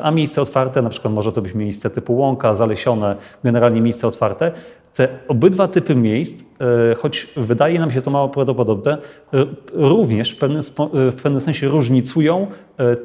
a 0.02 0.10
miejsce 0.10 0.42
otwarte 0.42 0.82
na 0.82 0.90
przykład 0.90 1.14
może 1.14 1.32
to 1.32 1.42
być 1.42 1.54
miejsce 1.54 1.90
typu 1.90 2.16
łąka, 2.16 2.54
zalesione, 2.54 3.16
generalnie 3.44 3.80
miejsce 3.80 4.06
otwarte, 4.06 4.52
te 4.94 5.08
obydwa 5.28 5.68
typy 5.68 5.94
miejsc, 5.94 6.44
e, 6.90 6.94
choć 6.94 7.28
wydaje 7.36 7.78
nam 7.78 7.90
się 7.90 8.00
to 8.00 8.10
mało 8.10 8.28
prawdopodobne, 8.28 8.98
e, 9.34 9.46
również 9.72 10.30
w 10.30 10.38
pewnym, 10.38 10.60
e, 10.60 11.10
w 11.10 11.22
pewnym 11.22 11.40
sensie 11.40 11.68
różnicują 11.68 12.46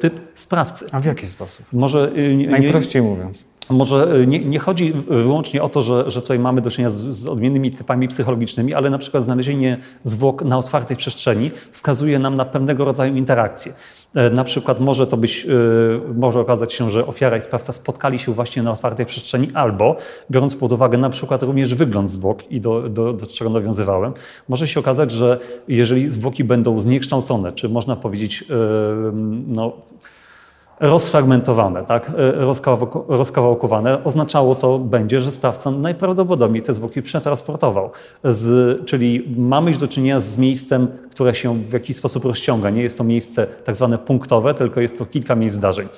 typ 0.00 0.20
sprawcy. 0.34 0.86
A 0.92 1.00
w 1.00 1.04
jaki 1.04 1.26
sposób? 1.26 1.66
Może, 1.72 2.12
Najprościej 2.48 3.02
nie, 3.02 3.08
mówiąc. 3.08 3.44
Może 3.70 4.26
nie, 4.26 4.38
nie, 4.38 4.58
chodzi 4.58 4.92
wyłącznie 5.08 5.62
o 5.62 5.68
to, 5.68 5.82
że, 5.82 6.10
że 6.10 6.22
tutaj 6.22 6.38
mamy 6.38 6.60
do 6.60 6.70
czynienia 6.70 6.90
z, 6.90 6.94
z, 6.94 7.26
odmiennymi 7.26 7.70
typami 7.70 8.08
psychologicznymi, 8.08 8.74
ale 8.74 8.90
na 8.90 8.98
przykład 8.98 9.24
znalezienie 9.24 9.76
zwłok 10.04 10.44
na 10.44 10.58
otwartej 10.58 10.96
przestrzeni 10.96 11.50
wskazuje 11.70 12.18
nam 12.18 12.34
na 12.34 12.44
pewnego 12.44 12.84
rodzaju 12.84 13.16
interakcje. 13.16 13.72
E, 14.14 14.30
na 14.30 14.44
przykład 14.44 14.80
może 14.80 15.06
to 15.06 15.16
być, 15.16 15.46
e, 15.46 16.14
może 16.14 16.40
okazać 16.40 16.72
się, 16.72 16.90
że 16.90 17.06
ofiara 17.06 17.36
i 17.36 17.40
sprawca 17.40 17.72
spotkali 17.72 18.18
się 18.18 18.34
właśnie 18.34 18.62
na 18.62 18.72
otwartej 18.72 19.06
przestrzeni, 19.06 19.48
albo 19.54 19.96
biorąc 20.30 20.54
pod 20.54 20.72
uwagę 20.72 20.98
na 20.98 21.10
przykład 21.10 21.42
również 21.42 21.74
wygląd 21.74 22.10
zwłok 22.10 22.52
i 22.52 22.60
do, 22.60 22.88
do, 22.88 23.12
do 23.12 23.26
czego 23.26 23.50
nawiązywałem, 23.50 24.12
może 24.48 24.68
się 24.68 24.80
okazać, 24.80 25.10
że 25.10 25.38
jeżeli 25.68 26.10
zwłoki 26.10 26.44
będą 26.44 26.80
zniekształcone, 26.80 27.52
czy 27.52 27.68
można 27.68 27.96
powiedzieć, 27.96 28.44
e, 28.50 28.54
no, 29.46 29.72
rozfragmentowane, 30.80 31.84
tak? 31.84 32.12
rozkawałkowane, 33.08 34.04
oznaczało 34.04 34.54
to 34.54 34.78
będzie, 34.78 35.20
że 35.20 35.32
sprawca 35.32 35.70
najprawdopodobniej 35.70 36.62
te 36.62 36.74
zwłoki 36.74 37.02
przetransportował. 37.02 37.90
Z, 38.24 38.78
czyli 38.86 39.34
mamy 39.36 39.72
do 39.72 39.88
czynienia 39.88 40.20
z 40.20 40.38
miejscem, 40.38 40.88
które 41.10 41.34
się 41.34 41.62
w 41.62 41.72
jakiś 41.72 41.96
sposób 41.96 42.24
rozciąga. 42.24 42.70
Nie 42.70 42.82
jest 42.82 42.98
to 42.98 43.04
miejsce 43.04 43.46
tak 43.64 43.76
zwane 43.76 43.98
punktowe, 43.98 44.54
tylko 44.54 44.80
jest 44.80 44.98
to 44.98 45.06
kilka 45.06 45.34
miejsc 45.34 45.56
zdarzeń. 45.56 45.88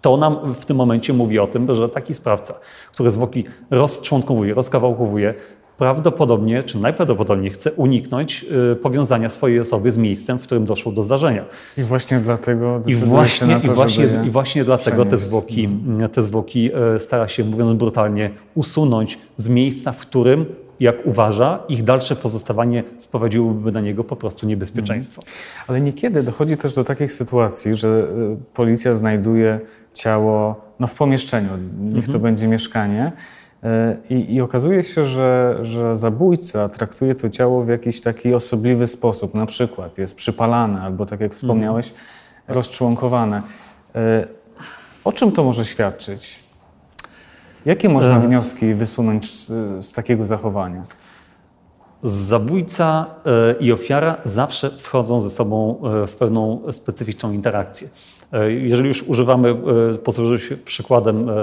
To 0.00 0.16
nam 0.16 0.54
w 0.54 0.64
tym 0.64 0.76
momencie 0.76 1.12
mówi 1.12 1.38
o 1.38 1.46
tym, 1.46 1.74
że 1.74 1.88
taki 1.88 2.14
sprawca, 2.14 2.54
który 2.92 3.10
zwłoki 3.10 3.44
rozczłonkowuje, 3.70 4.54
rozkawałkowuje, 4.54 5.34
prawdopodobnie, 5.78 6.62
czy 6.62 6.78
najprawdopodobniej 6.78 7.50
chce 7.50 7.72
uniknąć 7.72 8.44
y, 8.72 8.76
powiązania 8.76 9.28
swojej 9.28 9.60
osoby 9.60 9.92
z 9.92 9.96
miejscem, 9.96 10.38
w 10.38 10.42
którym 10.42 10.64
doszło 10.64 10.92
do 10.92 11.02
zdarzenia. 11.02 11.44
I 11.78 11.82
właśnie 11.82 12.20
dlatego 12.20 12.80
I 12.86 12.94
właśnie, 12.94 13.60
to, 13.60 13.66
i 13.66 13.74
właśnie, 13.74 14.08
i 14.26 14.30
właśnie 14.30 14.64
dlatego 14.64 15.04
te 15.04 15.18
zwłoki, 15.18 15.68
te 16.12 16.22
zwłoki 16.22 16.70
y, 16.96 17.00
stara 17.00 17.28
się, 17.28 17.44
mówiąc 17.44 17.72
brutalnie, 17.72 18.30
usunąć 18.54 19.18
z 19.36 19.48
miejsca, 19.48 19.92
w 19.92 19.98
którym 19.98 20.46
jak 20.80 21.06
uważa, 21.06 21.58
ich 21.68 21.82
dalsze 21.82 22.16
pozostawanie 22.16 22.84
sprowadziłoby 22.98 23.72
na 23.72 23.80
niego 23.80 24.04
po 24.04 24.16
prostu 24.16 24.46
niebezpieczeństwo. 24.46 25.22
Mhm. 25.22 25.38
Ale 25.68 25.80
niekiedy 25.80 26.22
dochodzi 26.22 26.56
też 26.56 26.74
do 26.74 26.84
takich 26.84 27.12
sytuacji, 27.12 27.74
że 27.74 27.88
y, 27.88 28.54
policja 28.54 28.94
znajduje 28.94 29.60
ciało 29.94 30.60
no, 30.80 30.86
w 30.86 30.94
pomieszczeniu, 30.94 31.48
niech 31.80 32.04
to 32.04 32.14
mhm. 32.14 32.22
będzie 32.22 32.48
mieszkanie, 32.48 33.12
E, 33.12 33.43
I, 34.10 34.34
I, 34.34 34.40
okazuje 34.40 34.84
się, 34.84 35.04
że, 35.04 35.58
że 35.62 35.94
zabójca 35.94 36.68
traktuje 36.68 37.14
to 37.14 37.30
ciało 37.30 37.64
w 37.64 37.68
jakiś 37.68 38.00
taki 38.00 38.34
osobliwy 38.34 38.86
sposób. 38.86 39.34
Na 39.34 39.46
przykład 39.46 39.98
jest 39.98 40.16
przypalane, 40.16 40.82
albo 40.82 41.06
tak 41.06 41.20
jak 41.20 41.34
wspomniałeś, 41.34 41.86
mm. 41.88 42.00
rozczłonkowane. 42.48 43.42
E, 43.94 44.26
o 45.04 45.12
czym 45.12 45.32
to 45.32 45.44
może 45.44 45.64
świadczyć? 45.64 46.44
Jakie 47.66 47.88
można 47.88 48.16
e... 48.16 48.20
wnioski 48.20 48.74
wysunąć 48.74 49.30
z, 49.32 49.46
z 49.84 49.92
takiego 49.92 50.26
zachowania? 50.26 50.82
Zabójca 52.02 53.06
i 53.60 53.72
ofiara 53.72 54.16
zawsze 54.24 54.70
wchodzą 54.78 55.20
ze 55.20 55.30
sobą 55.30 55.80
w 56.06 56.12
pewną 56.18 56.62
specyficzną 56.72 57.32
interakcję. 57.32 57.88
E, 58.34 58.52
jeżeli 58.52 58.88
już 58.88 59.02
używamy, 59.02 59.48
e, 59.94 59.98
posłużę 59.98 60.38
się 60.38 60.56
przykładem 60.56 61.30
e, 61.30 61.34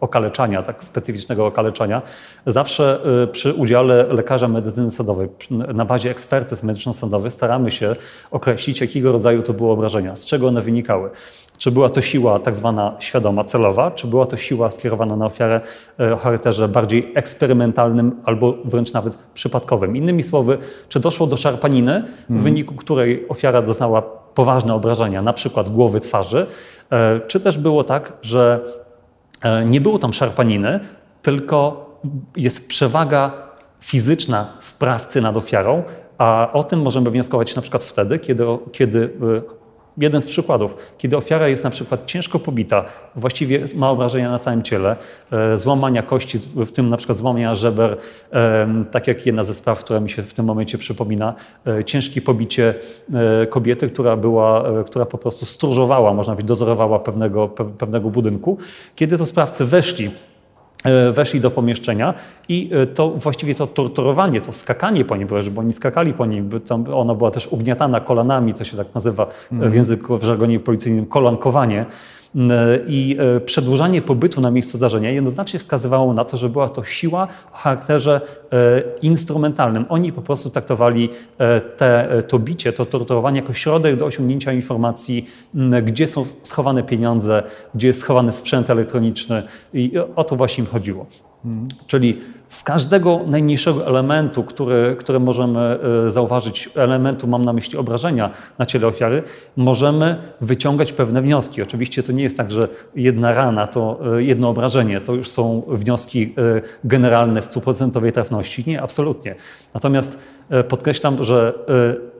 okaleczania, 0.00 0.62
tak 0.62 0.84
specyficznego 0.84 1.46
okaleczania, 1.46 2.02
zawsze 2.46 3.00
przy 3.32 3.54
udziale 3.54 4.06
lekarza 4.06 4.48
medycyny 4.48 4.90
sądowej, 4.90 5.28
na 5.74 5.84
bazie 5.84 6.10
ekspertyz 6.10 6.62
medyczno-sądowych 6.62 7.32
staramy 7.32 7.70
się 7.70 7.96
określić, 8.30 8.80
jakiego 8.80 9.12
rodzaju 9.12 9.42
to 9.42 9.52
były 9.52 9.70
obrażenia, 9.70 10.16
z 10.16 10.24
czego 10.24 10.48
one 10.48 10.62
wynikały. 10.62 11.10
Czy 11.58 11.70
była 11.70 11.90
to 11.90 12.00
siła 12.00 12.38
tak 12.38 12.56
zwana 12.56 12.96
świadoma, 12.98 13.44
celowa, 13.44 13.90
czy 13.90 14.06
była 14.06 14.26
to 14.26 14.36
siła 14.36 14.70
skierowana 14.70 15.16
na 15.16 15.26
ofiarę 15.26 15.60
o 16.12 16.16
charakterze 16.16 16.68
bardziej 16.68 17.12
eksperymentalnym 17.14 18.12
albo 18.24 18.54
wręcz 18.64 18.92
nawet 18.92 19.18
przypadkowym. 19.34 19.96
Innymi 19.96 20.22
słowy, 20.22 20.58
czy 20.88 21.00
doszło 21.00 21.26
do 21.26 21.36
szarpaniny, 21.36 22.02
w 22.02 22.30
mhm. 22.30 22.40
wyniku 22.40 22.74
której 22.74 23.28
ofiara 23.28 23.62
doznała 23.62 24.19
poważne 24.34 24.74
obrażenia, 24.74 25.22
na 25.22 25.32
przykład 25.32 25.70
głowy, 25.70 26.00
twarzy, 26.00 26.46
e, 26.90 27.20
czy 27.20 27.40
też 27.40 27.58
było 27.58 27.84
tak, 27.84 28.12
że 28.22 28.60
e, 29.42 29.64
nie 29.64 29.80
było 29.80 29.98
tam 29.98 30.12
szarpaniny, 30.12 30.80
tylko 31.22 31.86
jest 32.36 32.68
przewaga 32.68 33.32
fizyczna 33.80 34.46
sprawcy 34.60 35.20
nad 35.20 35.36
ofiarą, 35.36 35.82
a 36.18 36.50
o 36.52 36.64
tym 36.64 36.82
możemy 36.82 37.10
wnioskować 37.10 37.56
na 37.56 37.62
przykład 37.62 37.84
wtedy, 37.84 38.18
kiedy, 38.18 38.44
kiedy 38.72 39.10
e, 39.36 39.59
jeden 40.00 40.20
z 40.20 40.26
przykładów, 40.26 40.76
kiedy 40.98 41.16
ofiara 41.16 41.48
jest 41.48 41.64
na 41.64 41.70
przykład 41.70 42.06
ciężko 42.06 42.38
pobita, 42.38 42.84
właściwie 43.16 43.64
ma 43.74 43.90
obrażenia 43.90 44.30
na 44.30 44.38
całym 44.38 44.62
ciele, 44.62 44.96
e, 45.32 45.58
złamania 45.58 46.02
kości, 46.02 46.38
w 46.56 46.72
tym 46.72 46.88
na 46.88 46.96
przykład 46.96 47.18
złamania 47.18 47.54
żeber, 47.54 47.96
tak 48.90 49.06
jak 49.06 49.26
jedna 49.26 49.44
ze 49.44 49.54
spraw, 49.54 49.78
która 49.78 50.00
mi 50.00 50.10
się 50.10 50.22
w 50.22 50.34
tym 50.34 50.44
momencie 50.44 50.78
przypomina, 50.78 51.34
e, 51.66 51.84
ciężkie 51.84 52.22
pobicie 52.22 52.74
e, 53.14 53.46
kobiety, 53.46 53.88
która 53.88 54.16
była, 54.16 54.64
która 54.86 55.06
po 55.06 55.18
prostu 55.18 55.46
stróżowała, 55.46 56.14
można 56.14 56.32
powiedzieć, 56.32 56.48
dozorowała 56.48 56.98
pewnego, 56.98 57.48
pewnego 57.48 58.10
budynku. 58.10 58.58
Kiedy 58.94 59.18
to 59.18 59.26
sprawcy 59.26 59.64
weszli 59.64 60.10
weszli 61.12 61.40
do 61.40 61.50
pomieszczenia 61.50 62.14
i 62.48 62.70
e, 62.72 62.86
to 62.86 63.08
właściwie 63.08 63.54
to 63.54 63.66
torturowanie, 63.66 64.40
to 64.40 64.52
skakanie 64.52 65.04
po 65.04 65.16
nim, 65.16 65.28
bo 65.50 65.60
oni 65.60 65.72
skakali 65.72 66.12
po 66.12 66.26
nim, 66.26 66.50
ona 66.94 67.14
była 67.14 67.30
też 67.30 67.46
ugniatana 67.46 68.00
kolanami, 68.00 68.54
to 68.54 68.64
się 68.64 68.76
tak 68.76 68.94
nazywa 68.94 69.26
mm. 69.52 69.70
w 69.70 69.74
języku, 69.74 70.18
w 70.18 70.24
żargonie 70.24 70.60
policyjnym, 70.60 71.06
kolankowanie 71.06 71.86
i 72.86 73.16
e, 73.36 73.40
przedłużanie 73.40 74.02
pobytu 74.02 74.40
na 74.40 74.50
miejscu 74.50 74.76
zdarzenia 74.76 75.10
jednoznacznie 75.10 75.58
wskazywało 75.58 76.14
na 76.14 76.24
to, 76.24 76.36
że 76.36 76.48
była 76.48 76.68
to 76.68 76.84
siła 76.84 77.28
o 77.52 77.56
charakterze 77.56 78.20
e, 78.52 78.82
instrumentalnym. 79.02 79.84
Oni 79.88 80.12
po 80.12 80.22
prostu 80.22 80.50
traktowali 80.50 81.08
e, 81.38 81.60
te, 81.60 82.22
to 82.28 82.38
bicie, 82.38 82.72
to 82.72 82.86
torturowanie 82.86 83.40
jako 83.40 83.52
środek 83.52 83.96
do 83.96 84.06
osiągnięcia 84.06 84.52
informacji, 84.52 85.26
gdzie 85.82 86.06
są 86.06 86.24
schowane 86.42 86.82
pieniądze, 86.82 87.42
gdzie 87.74 87.86
jest 87.86 88.00
schowany 88.00 88.32
sprzęt 88.32 88.70
elektroniczny 88.70 89.42
i 89.74 89.92
o 90.16 90.24
to 90.24 90.36
właśnie 90.36 90.64
im 90.64 90.70
chodziło. 90.70 91.06
Mhm. 91.44 91.68
Czyli 91.86 92.20
z 92.50 92.62
każdego 92.62 93.20
najmniejszego 93.26 93.86
elementu, 93.86 94.44
który, 94.44 94.96
który 94.98 95.20
możemy 95.20 95.78
e, 96.06 96.10
zauważyć, 96.10 96.70
elementu 96.76 97.26
mam 97.26 97.44
na 97.44 97.52
myśli 97.52 97.78
obrażenia 97.78 98.30
na 98.58 98.66
ciele 98.66 98.86
ofiary, 98.86 99.22
możemy 99.56 100.16
wyciągać 100.40 100.92
pewne 100.92 101.22
wnioski. 101.22 101.62
Oczywiście 101.62 102.02
to 102.02 102.12
nie 102.12 102.22
jest 102.22 102.36
tak, 102.36 102.50
że 102.50 102.68
jedna 102.94 103.34
rana 103.34 103.66
to 103.66 104.00
e, 104.16 104.22
jedno 104.22 104.48
obrażenie, 104.48 105.00
to 105.00 105.14
już 105.14 105.30
są 105.30 105.62
wnioski 105.68 106.34
e, 106.56 106.60
generalne 106.84 107.42
z 107.42 107.44
stuprocentowej 107.44 108.12
trafności. 108.12 108.64
Nie, 108.66 108.82
absolutnie. 108.82 109.34
Natomiast 109.74 110.18
podkreślam, 110.68 111.24
że 111.24 111.54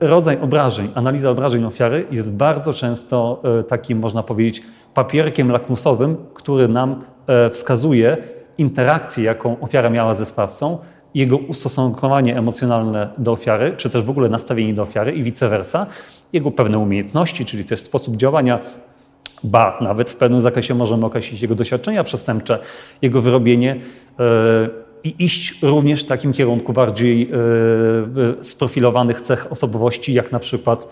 rodzaj 0.00 0.40
obrażeń, 0.40 0.90
analiza 0.94 1.30
obrażeń 1.30 1.64
ofiary 1.64 2.06
jest 2.10 2.32
bardzo 2.32 2.72
często 2.72 3.42
takim, 3.68 3.98
można 3.98 4.22
powiedzieć, 4.22 4.62
papierkiem 4.94 5.50
lakmusowym, 5.50 6.16
który 6.34 6.68
nam 6.68 7.04
wskazuje, 7.50 8.16
interakcję, 8.58 9.24
jaką 9.24 9.60
ofiara 9.60 9.90
miała 9.90 10.14
ze 10.14 10.26
sprawcą, 10.26 10.78
jego 11.14 11.36
ustosunkowanie 11.36 12.36
emocjonalne 12.36 13.08
do 13.18 13.32
ofiary, 13.32 13.74
czy 13.76 13.90
też 13.90 14.02
w 14.02 14.10
ogóle 14.10 14.28
nastawienie 14.28 14.74
do 14.74 14.82
ofiary 14.82 15.12
i 15.12 15.22
vice 15.22 15.48
versa, 15.48 15.86
jego 16.32 16.50
pewne 16.50 16.78
umiejętności, 16.78 17.44
czyli 17.44 17.64
też 17.64 17.80
sposób 17.80 18.16
działania, 18.16 18.58
ba, 19.44 19.78
nawet 19.80 20.10
w 20.10 20.16
pewnym 20.16 20.40
zakresie 20.40 20.74
możemy 20.74 21.06
określić 21.06 21.42
jego 21.42 21.54
doświadczenia 21.54 22.04
przestępcze, 22.04 22.58
jego 23.02 23.22
wyrobienie 23.22 23.76
yy, 24.18 24.24
i 25.04 25.24
iść 25.24 25.62
również 25.62 26.02
w 26.02 26.06
takim 26.06 26.32
kierunku 26.32 26.72
bardziej 26.72 27.30
yy, 27.30 28.44
sprofilowanych 28.44 29.20
cech 29.20 29.52
osobowości, 29.52 30.14
jak 30.14 30.32
na 30.32 30.38
przykład 30.38 30.88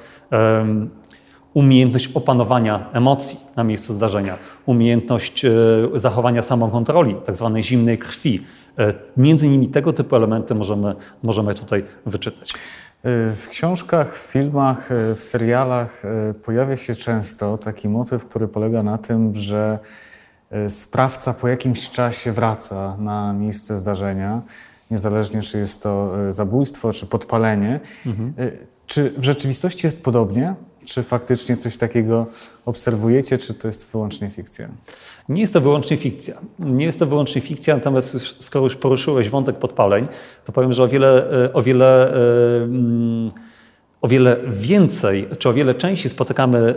umiejętność 1.59 2.09
opanowania 2.15 2.87
emocji 2.93 3.41
na 3.57 3.65
miejscu 3.65 3.95
zdarzenia, 3.95 4.37
umiejętność 4.67 5.45
e, 5.45 5.51
zachowania 5.95 6.43
samokontroli, 6.43 7.15
tak 7.25 7.37
zwanej 7.37 7.63
zimnej 7.63 7.99
krwi. 7.99 8.45
E, 8.79 8.95
między 9.17 9.47
innymi 9.47 9.69
tego 9.69 9.93
typu 9.93 10.17
elementy 10.17 10.55
możemy, 10.55 10.95
możemy 11.23 11.55
tutaj 11.55 11.85
wyczytać. 12.07 12.55
W 13.35 13.47
książkach, 13.51 14.19
w 14.19 14.33
filmach, 14.33 14.89
w 15.15 15.21
serialach 15.21 16.03
pojawia 16.45 16.77
się 16.77 16.95
często 16.95 17.59
taki 17.59 17.89
motyw, 17.89 18.25
który 18.25 18.49
polega 18.49 18.83
na 18.83 18.99
tym, 18.99 19.35
że 19.35 19.79
sprawca 20.69 21.35
po 21.35 21.49
jakimś 21.49 21.91
czasie 21.91 22.33
wraca 22.33 22.97
na 22.99 23.33
miejsce 23.33 23.77
zdarzenia, 23.77 24.43
niezależnie 24.91 25.43
czy 25.43 25.59
jest 25.59 25.83
to 25.83 26.13
zabójstwo, 26.31 26.93
czy 26.93 27.07
podpalenie. 27.07 27.81
Mhm. 28.07 28.33
Czy 28.89 29.11
w 29.11 29.25
rzeczywistości 29.25 29.87
jest 29.87 30.05
podobnie? 30.05 30.55
Czy 30.85 31.03
faktycznie 31.03 31.57
coś 31.57 31.77
takiego 31.77 32.27
obserwujecie, 32.67 33.39
czy 33.39 33.55
to 33.55 33.69
jest 33.69 33.91
wyłącznie 33.91 34.31
fikcja? 34.31 34.69
Nie 35.29 35.41
jest 35.41 35.53
to 35.53 35.61
wyłącznie 35.61 35.97
fikcja. 35.97 36.35
Nie 36.59 36.85
jest 36.85 36.99
to 36.99 37.07
wyłącznie 37.07 37.41
fikcja, 37.41 37.75
natomiast 37.75 38.43
skoro 38.43 38.65
już 38.65 38.77
poruszyłeś 38.77 39.29
wątek 39.29 39.57
podpaleń, 39.57 40.09
to 40.45 40.53
powiem, 40.53 40.73
że 40.73 40.83
o 40.85 40.89
wiele, 40.89 41.31
e, 41.45 41.53
o 41.53 41.63
wiele 41.63 42.13
yy, 43.33 43.48
o 44.03 44.09
wiele 44.09 44.37
więcej, 44.49 45.29
czy 45.39 45.49
o 45.49 45.53
wiele 45.53 45.75
częściej 45.75 46.11
spotykamy 46.11 46.75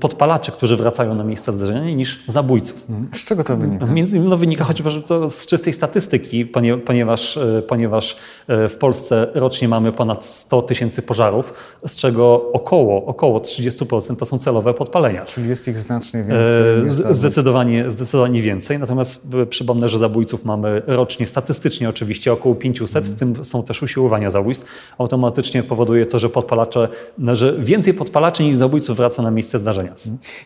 podpalaczy, 0.00 0.52
którzy 0.52 0.76
wracają 0.76 1.14
na 1.14 1.24
miejsce 1.24 1.52
zdarzenia, 1.52 1.94
niż 1.94 2.24
zabójców. 2.28 2.86
Mhm. 2.90 3.08
Z 3.14 3.24
czego 3.24 3.44
to 3.44 3.56
wynika? 3.56 3.86
Między 3.86 4.16
innymi 4.16 4.30
no, 4.30 4.36
wynika 4.36 4.64
chociażby 4.64 5.02
to 5.02 5.30
z 5.30 5.46
czystej 5.46 5.72
statystyki, 5.72 6.46
ponieważ, 6.86 7.36
e, 7.36 7.62
ponieważ 7.62 8.16
e, 8.48 8.68
w 8.68 8.76
Polsce 8.76 9.28
rocznie 9.34 9.68
mamy 9.68 9.92
ponad 9.92 10.24
100 10.24 10.62
tysięcy 10.62 11.02
pożarów, 11.02 11.52
z 11.86 11.96
czego 11.96 12.52
około, 12.52 13.04
około 13.06 13.38
30% 13.38 14.16
to 14.16 14.26
są 14.26 14.38
celowe 14.38 14.74
podpalenia. 14.74 15.24
Czyli 15.24 15.48
jest 15.48 15.68
ich 15.68 15.78
znacznie 15.78 16.22
więcej. 16.22 16.84
Niż 16.84 16.92
zdecydowanie, 16.92 17.90
zdecydowanie 17.90 18.42
więcej. 18.42 18.78
Natomiast 18.78 19.34
e, 19.34 19.46
przypomnę, 19.46 19.88
że 19.88 19.98
zabójców 19.98 20.44
mamy 20.44 20.82
rocznie, 20.86 21.26
statystycznie 21.26 21.88
oczywiście 21.88 22.32
około 22.32 22.54
500, 22.54 23.08
w 23.08 23.14
tym 23.14 23.44
są 23.44 23.62
też 23.62 23.82
usiłowania 23.82 24.30
zabójstw. 24.30 24.92
Automatycznie 24.98 25.47
automatycznie 25.48 25.62
powoduje 25.62 26.06
to, 26.06 26.18
że 26.18 26.28
podpalacze, 26.28 26.88
no, 27.18 27.36
że 27.36 27.52
więcej 27.58 27.94
podpalaczy 27.94 28.42
niż 28.42 28.56
zabójców 28.56 28.96
wraca 28.96 29.22
na 29.22 29.30
miejsce 29.30 29.58
zdarzenia. 29.58 29.94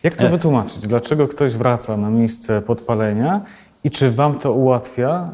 Jak 0.03 0.15
to 0.15 0.25
e. 0.25 0.29
wytłumaczyć? 0.29 0.87
Dlaczego 0.87 1.27
ktoś 1.27 1.53
wraca 1.53 1.97
na 1.97 2.09
miejsce 2.09 2.61
podpalenia 2.61 3.41
i 3.83 3.91
czy 3.91 4.11
Wam 4.11 4.39
to 4.39 4.53
ułatwia 4.53 5.29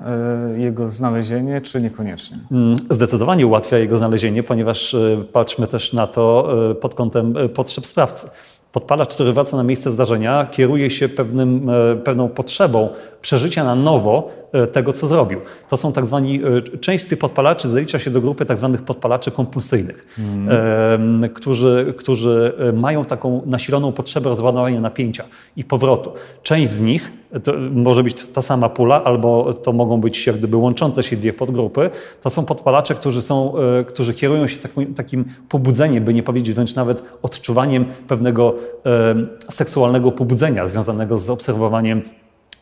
e, 0.55 0.59
jego 0.59 0.87
znalezienie, 0.87 1.61
czy 1.61 1.81
niekoniecznie? 1.81 2.37
Mm, 2.51 2.75
zdecydowanie 2.89 3.47
ułatwia 3.47 3.77
jego 3.77 3.97
znalezienie, 3.97 4.43
ponieważ 4.43 4.93
e, 4.93 5.23
patrzmy 5.33 5.67
też 5.67 5.93
na 5.93 6.07
to 6.07 6.49
pod 6.81 6.95
kątem 6.95 7.33
potrzeb 7.53 7.85
sprawcy. 7.85 8.27
Podpalacz, 8.71 9.13
który 9.13 9.33
wraca 9.33 9.57
na 9.57 9.63
miejsce 9.63 9.91
zdarzenia, 9.91 10.47
kieruje 10.51 10.89
się 10.89 11.09
pewnym, 11.09 11.71
pewną 12.03 12.29
potrzebą 12.29 12.89
przeżycia 13.21 13.63
na 13.63 13.75
nowo 13.75 14.29
E, 14.51 14.67
tego, 14.67 14.93
co 14.93 15.07
zrobił. 15.07 15.39
To 15.69 15.77
są 15.77 15.93
tak 15.93 16.05
zwani, 16.05 16.41
e, 16.43 16.77
część 16.77 17.03
z 17.03 17.07
tych 17.07 17.19
podpalaczy 17.19 17.69
zalicza 17.69 17.99
się 17.99 18.11
do 18.11 18.21
grupy 18.21 18.45
tak 18.45 18.57
zwanych 18.57 18.81
podpalaczy 18.81 19.31
kompulsyjnych, 19.31 20.07
mm. 20.19 21.29
którzy, 21.29 21.93
którzy 21.97 22.53
e, 22.59 22.71
mają 22.71 23.05
taką 23.05 23.41
nasiloną 23.45 23.91
potrzebę 23.91 24.29
rozładowania 24.29 24.81
napięcia 24.81 25.23
i 25.55 25.63
powrotu. 25.63 26.11
Część 26.43 26.71
z 26.71 26.81
nich 26.81 27.11
to 27.43 27.53
może 27.71 28.03
być 28.03 28.23
ta 28.33 28.41
sama 28.41 28.69
pula, 28.69 29.03
albo 29.03 29.53
to 29.53 29.73
mogą 29.73 30.01
być 30.01 30.27
jak 30.27 30.37
gdyby 30.37 30.57
łączące 30.57 31.03
się 31.03 31.17
dwie 31.17 31.33
podgrupy. 31.33 31.89
To 32.21 32.29
są 32.29 32.45
podpalacze, 32.45 32.95
którzy, 32.95 33.21
są, 33.21 33.53
którzy 33.87 34.13
kierują 34.13 34.47
się 34.47 34.57
takim, 34.57 34.93
takim 34.93 35.25
pobudzeniem, 35.49 36.03
by 36.03 36.13
nie 36.13 36.23
powiedzieć 36.23 36.55
wręcz 36.55 36.75
nawet 36.75 37.03
odczuwaniem 37.21 37.85
pewnego 38.07 38.55
e, 38.85 39.15
seksualnego 39.49 40.11
pobudzenia 40.11 40.67
związanego 40.67 41.17
z 41.17 41.29
obserwowaniem 41.29 42.01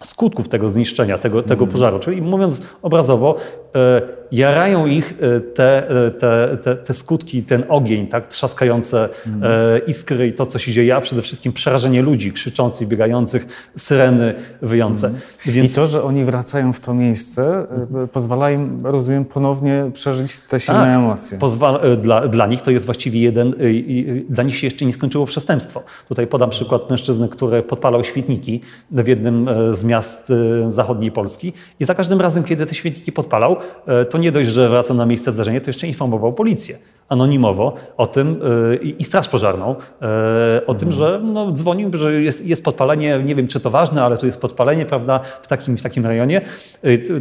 skutków 0.03 0.49
tego 0.49 0.69
zniszczenia, 0.69 1.17
tego, 1.17 1.43
tego 1.43 1.63
mm. 1.63 1.71
pożaru. 1.71 1.99
Czyli 1.99 2.21
mówiąc 2.21 2.61
obrazowo, 2.81 3.35
e, 3.75 4.01
jarają 4.31 4.85
ich 4.85 5.13
e, 5.19 5.39
te, 5.39 5.89
e, 5.89 6.11
te, 6.11 6.57
te, 6.63 6.75
te, 6.75 6.93
skutki, 6.93 7.43
ten 7.43 7.63
ogień, 7.69 8.07
tak, 8.07 8.27
trzaskające 8.27 9.09
mm. 9.27 9.41
iskry 9.87 10.27
i 10.27 10.33
to, 10.33 10.45
co 10.45 10.59
się 10.59 10.71
dzieje, 10.71 10.95
a 10.95 11.01
przede 11.01 11.21
wszystkim 11.21 11.53
przerażenie 11.53 12.01
ludzi 12.01 12.31
krzyczących, 12.31 12.87
biegających, 12.87 13.71
syreny 13.77 14.33
wyjące. 14.61 15.07
Mm. 15.07 15.19
Więc... 15.45 15.71
I 15.71 15.75
to, 15.75 15.87
że 15.87 16.03
oni 16.03 16.25
wracają 16.25 16.73
w 16.73 16.79
to 16.79 16.93
miejsce, 16.93 17.67
mm. 17.69 18.07
pozwala 18.07 18.51
im, 18.51 18.85
rozumiem, 18.85 19.25
ponownie 19.25 19.91
przeżyć 19.93 20.39
te 20.39 20.59
silne 20.59 20.79
tak, 20.79 20.95
emocje. 20.95 21.37
Pozwala, 21.37 21.79
dla, 21.95 22.27
dla 22.27 22.47
nich 22.47 22.61
to 22.61 22.71
jest 22.71 22.85
właściwie 22.85 23.21
jeden, 23.21 23.55
dla 24.29 24.43
nich 24.43 24.57
się 24.57 24.67
jeszcze 24.67 24.85
nie 24.85 24.93
skończyło 24.93 25.25
przestępstwo. 25.25 25.83
Tutaj 26.07 26.27
podam 26.27 26.49
przykład 26.49 26.89
mężczyzny, 26.89 27.29
który 27.29 27.63
podpalał 27.63 28.03
świetniki 28.03 28.61
w 28.91 29.07
jednym 29.07 29.49
z 29.71 29.83
miast 29.87 30.33
zachodniej 30.69 31.11
Polski 31.11 31.53
i 31.79 31.85
za 31.85 31.95
każdym 31.95 32.21
razem, 32.21 32.43
kiedy 32.43 32.65
te 32.65 32.75
świetniki 32.75 33.11
podpalał, 33.11 33.55
to 34.09 34.17
to 34.17 34.21
nie 34.21 34.31
dość, 34.31 34.49
że 34.49 34.69
wraca 34.69 34.93
na 34.93 35.05
miejsce 35.05 35.31
zdarzenia, 35.31 35.59
to 35.59 35.69
jeszcze 35.69 35.87
informował 35.87 36.33
policję 36.33 36.77
anonimowo 37.09 37.75
o 37.97 38.07
tym 38.07 38.41
yy, 38.69 38.75
i 38.75 39.03
Straż 39.03 39.27
Pożarną 39.27 39.75
o 40.67 40.73
tym, 40.73 40.91
że 40.91 41.21
no, 41.23 41.51
dzwonił, 41.51 41.89
że 41.93 42.21
jest, 42.21 42.45
jest 42.45 42.63
podpalenie, 42.63 43.21
nie 43.25 43.35
wiem 43.35 43.47
czy 43.47 43.59
to 43.59 43.69
ważne, 43.69 44.03
ale 44.03 44.17
tu 44.17 44.25
jest 44.25 44.41
podpalenie, 44.41 44.85
prawda, 44.85 45.19
w 45.41 45.47
takim, 45.47 45.77
w 45.77 45.81
takim 45.81 46.05
rejonie, 46.05 46.41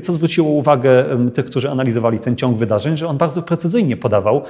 co 0.02 0.12
zwróciło 0.12 0.50
uwagę 0.50 1.04
tych, 1.34 1.46
którzy 1.46 1.70
analizowali 1.70 2.18
ten 2.18 2.36
ciąg 2.36 2.58
wydarzeń, 2.58 2.96
że 2.96 3.08
on 3.08 3.16
bardzo 3.16 3.42
precyzyjnie 3.42 3.96
podawał, 3.96 4.42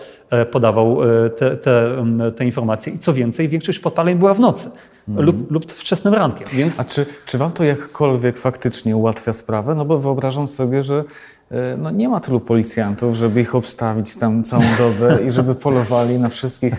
podawał 0.50 0.98
te, 1.36 1.56
te, 1.56 2.04
te 2.36 2.44
informacje 2.44 2.92
i 2.92 2.98
co 2.98 3.12
więcej, 3.12 3.48
większość 3.48 3.78
podpaleń 3.78 4.18
była 4.18 4.34
w 4.34 4.40
nocy. 4.40 4.70
Mhm. 5.08 5.26
Lub, 5.26 5.50
lub 5.50 5.72
wczesnym 5.72 6.14
rankiem. 6.14 6.46
Więc... 6.52 6.80
A 6.80 6.84
czy, 6.84 7.06
czy 7.26 7.38
Wam 7.38 7.52
to 7.52 7.64
jakkolwiek 7.64 8.05
faktycznie 8.38 8.96
ułatwia 8.96 9.32
sprawę? 9.32 9.74
No 9.74 9.84
bo 9.84 9.98
wyobrażam 9.98 10.48
sobie, 10.48 10.82
że 10.82 11.04
E, 11.50 11.76
no 11.76 11.90
nie 11.90 12.08
ma 12.08 12.20
tylu 12.20 12.40
policjantów, 12.40 13.16
żeby 13.16 13.40
ich 13.40 13.54
obstawić 13.54 14.16
tam 14.16 14.44
całą 14.44 14.62
dobę 14.78 15.22
i 15.26 15.30
żeby 15.30 15.54
polowali 15.54 16.18
na 16.18 16.28
wszystkich 16.28 16.74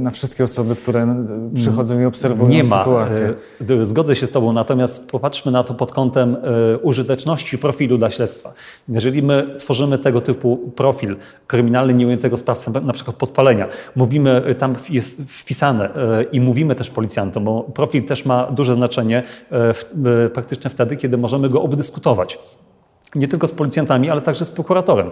na 0.00 0.10
wszystkie 0.10 0.44
osoby, 0.44 0.76
które 0.76 1.24
przychodzą 1.54 2.00
i 2.00 2.04
obserwują 2.04 2.50
nie 2.50 2.64
ma. 2.64 2.78
sytuację. 2.78 3.34
E, 3.70 3.86
zgodzę 3.86 4.16
się 4.16 4.26
z 4.26 4.30
Tobą, 4.30 4.52
natomiast 4.52 5.10
popatrzmy 5.10 5.52
na 5.52 5.64
to 5.64 5.74
pod 5.74 5.92
kątem 5.92 6.36
użyteczności 6.82 7.58
profilu 7.58 7.98
dla 7.98 8.10
śledztwa. 8.10 8.52
Jeżeli 8.88 9.22
my 9.22 9.54
tworzymy 9.58 9.98
tego 9.98 10.20
typu 10.20 10.72
profil 10.76 11.16
kryminalny 11.46 11.94
nieujętego 11.94 12.36
sprawcy, 12.36 12.70
na 12.82 12.92
przykład 12.92 13.16
podpalenia, 13.16 13.68
mówimy, 13.96 14.54
tam 14.58 14.76
jest 14.90 15.22
wpisane 15.22 15.90
i 16.32 16.40
mówimy 16.40 16.74
też 16.74 16.90
policjantom, 16.90 17.44
bo 17.44 17.62
profil 17.62 18.04
też 18.04 18.24
ma 18.24 18.46
duże 18.46 18.74
znaczenie 18.74 19.22
praktycznie 20.34 20.70
wtedy, 20.70 20.96
kiedy 20.96 21.18
możemy 21.18 21.48
go 21.48 21.62
obdyskutować 21.62 22.38
nie 23.14 23.28
tylko 23.28 23.46
z 23.46 23.52
policjantami, 23.52 24.10
ale 24.10 24.20
także 24.20 24.44
z 24.44 24.50
prokuratorem. 24.50 25.10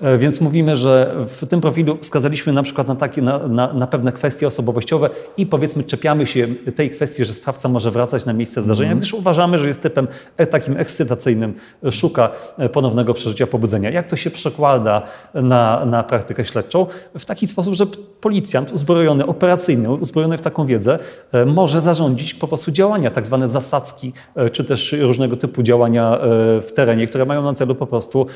E, 0.00 0.18
więc 0.18 0.40
mówimy, 0.40 0.76
że 0.76 1.14
w 1.28 1.46
tym 1.46 1.60
profilu 1.60 1.98
wskazaliśmy 2.00 2.52
na 2.52 2.62
przykład 2.62 2.88
na, 2.88 2.96
takie, 2.96 3.22
na, 3.22 3.38
na, 3.48 3.72
na, 3.72 3.86
pewne 3.86 4.12
kwestie 4.12 4.46
osobowościowe 4.46 5.10
i 5.36 5.46
powiedzmy 5.46 5.82
czepiamy 5.82 6.26
się 6.26 6.48
tej 6.74 6.90
kwestii, 6.90 7.24
że 7.24 7.34
sprawca 7.34 7.68
może 7.68 7.90
wracać 7.90 8.24
na 8.24 8.32
miejsce 8.32 8.62
zdarzenia, 8.62 8.90
mm. 8.90 8.98
gdyż 8.98 9.14
uważamy, 9.14 9.58
że 9.58 9.68
jest 9.68 9.80
typem 9.80 10.08
e, 10.36 10.46
takim 10.46 10.76
ekscytacyjnym, 10.76 11.54
e, 11.84 11.92
szuka 11.92 12.30
ponownego 12.72 13.14
przeżycia 13.14 13.46
pobudzenia. 13.46 13.90
Jak 13.90 14.06
to 14.06 14.16
się 14.16 14.30
przekłada 14.30 15.02
na, 15.34 15.86
na 15.86 16.02
praktykę 16.02 16.44
śledczą? 16.44 16.86
W 17.18 17.24
taki 17.24 17.46
sposób, 17.46 17.74
że 17.74 17.86
policjant 18.20 18.72
uzbrojony 18.72 19.26
operacyjnie, 19.26 19.90
uzbrojony 19.90 20.38
w 20.38 20.40
taką 20.40 20.66
wiedzę, 20.66 20.98
może 21.46 21.80
zarządzić 21.80 22.34
po 22.34 22.48
prostu 22.48 22.70
działania, 22.70 23.10
tak 23.10 23.26
zwane 23.26 23.48
zasadzki, 23.48 24.12
czy 24.52 24.64
też 24.64 24.92
różnego 25.00 25.36
typu 25.36 25.62
działania 25.62 26.18
w 26.62 26.68
terenie, 26.74 27.06
które 27.06 27.24
mają 27.24 27.42
na 27.42 27.52
celu 27.52 27.74
po 27.74 27.86
prostu 27.86 28.26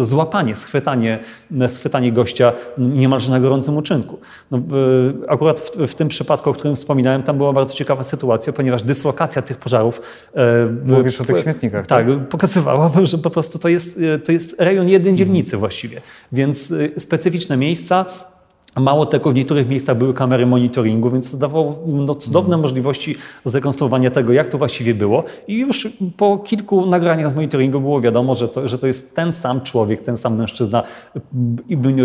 złapanie, 0.00 0.54
schwytanie, 0.64 1.18
schwytanie 1.68 2.12
gościa 2.12 2.52
niemalże 2.78 3.30
na 3.30 3.40
gorącym 3.40 3.76
uczynku. 3.76 4.18
No, 4.50 4.60
akurat 5.28 5.60
w, 5.60 5.86
w, 5.86 5.94
tym 5.94 6.08
przypadku, 6.08 6.50
o 6.50 6.52
którym 6.52 6.76
wspominałem, 6.76 7.22
tam 7.22 7.36
była 7.36 7.52
bardzo 7.52 7.74
ciekawa 7.74 8.02
sytuacja, 8.02 8.52
ponieważ 8.52 8.82
dyslokacja 8.82 9.42
tych 9.42 9.56
pożarów... 9.56 10.00
E, 10.34 10.66
Mówisz 10.84 11.20
o 11.20 11.24
tych 11.24 11.38
śmietnikach. 11.38 11.86
Tak, 11.86 12.06
tak, 12.06 12.28
pokazywała, 12.28 12.90
że 13.02 13.18
po 13.18 13.30
prostu 13.30 13.58
to 13.58 13.68
jest, 13.68 14.00
to 14.24 14.32
jest 14.32 14.56
rejon 14.58 14.88
jednej 14.88 15.14
dzielnicy 15.14 15.56
właściwie. 15.56 16.00
Więc 16.32 16.72
e, 16.72 17.00
specyficzne 17.00 17.56
miejsca, 17.56 18.06
Mało 18.80 19.06
tego, 19.06 19.30
w 19.30 19.34
niektórych 19.34 19.68
miejscach 19.68 19.98
były 19.98 20.14
kamery 20.14 20.46
monitoringu, 20.46 21.10
więc 21.10 21.30
to 21.30 21.36
dawało 21.36 21.78
no, 21.86 22.14
cudowne 22.14 22.56
możliwości 22.56 23.16
zrekonstruowania 23.44 24.10
tego, 24.10 24.32
jak 24.32 24.48
to 24.48 24.58
właściwie 24.58 24.94
było. 24.94 25.24
I 25.48 25.58
już 25.58 25.88
po 26.16 26.38
kilku 26.38 26.86
nagraniach 26.86 27.32
z 27.32 27.34
monitoringu 27.34 27.80
było 27.80 28.00
wiadomo, 28.00 28.34
że 28.34 28.48
to, 28.48 28.68
że 28.68 28.78
to 28.78 28.86
jest 28.86 29.16
ten 29.16 29.32
sam 29.32 29.60
człowiek, 29.60 30.00
ten 30.00 30.16
sam 30.16 30.36
mężczyzna, 30.36 30.82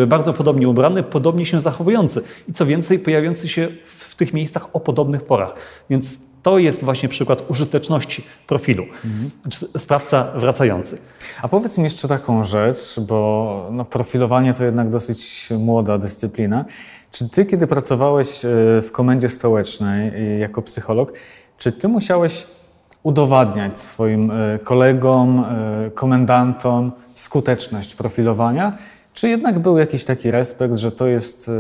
bardzo 0.08 0.34
podobnie 0.34 0.70
ubrany, 0.70 1.04
podobnie 1.04 1.46
się 1.46 1.62
zachowujący. 1.62 2.22
I 2.50 2.54
co 2.54 2.66
więcej, 2.66 3.00
pojawiający 3.00 3.50
się 3.50 3.68
w 3.86 4.16
tych 4.16 4.34
miejscach 4.34 4.76
o 4.76 4.80
podobnych 4.80 5.26
porach. 5.26 5.54
Więc 5.90 6.29
to 6.42 6.58
jest 6.58 6.84
właśnie 6.84 7.10
przykład 7.10 7.44
użyteczności 7.50 8.24
profilu. 8.48 8.84
Mhm. 8.84 9.32
Sprawca 9.78 10.32
wracający. 10.36 10.98
A 11.42 11.48
powiedz 11.48 11.78
mi 11.78 11.84
jeszcze 11.84 12.08
taką 12.08 12.44
rzecz, 12.44 13.00
bo 13.00 13.70
no, 13.72 13.86
profilowanie 13.86 14.54
to 14.54 14.64
jednak 14.64 14.90
dosyć 14.90 15.50
młoda 15.58 15.98
dyscyplina. 15.98 16.66
Czy 17.12 17.30
ty, 17.30 17.46
kiedy 17.46 17.68
pracowałeś 17.68 18.46
e, 18.46 18.48
w 18.82 18.90
komendzie 18.92 19.30
stołecznej 19.30 20.08
e, 20.08 20.40
jako 20.40 20.62
psycholog, 20.62 21.14
czy 21.58 21.72
ty 21.72 21.88
musiałeś 21.88 22.48
udowadniać 23.04 23.80
swoim 23.80 24.32
e, 24.32 24.60
kolegom, 24.60 25.46
komendantom 25.94 26.92
skuteczność 27.16 27.96
profilowania? 27.96 28.74
Czy 29.14 29.30
jednak 29.30 29.60
był 29.60 29.78
jakiś 29.78 30.06
taki 30.06 30.32
respekt, 30.32 30.76
że 30.76 30.92
to 30.92 31.08
jest 31.08 31.52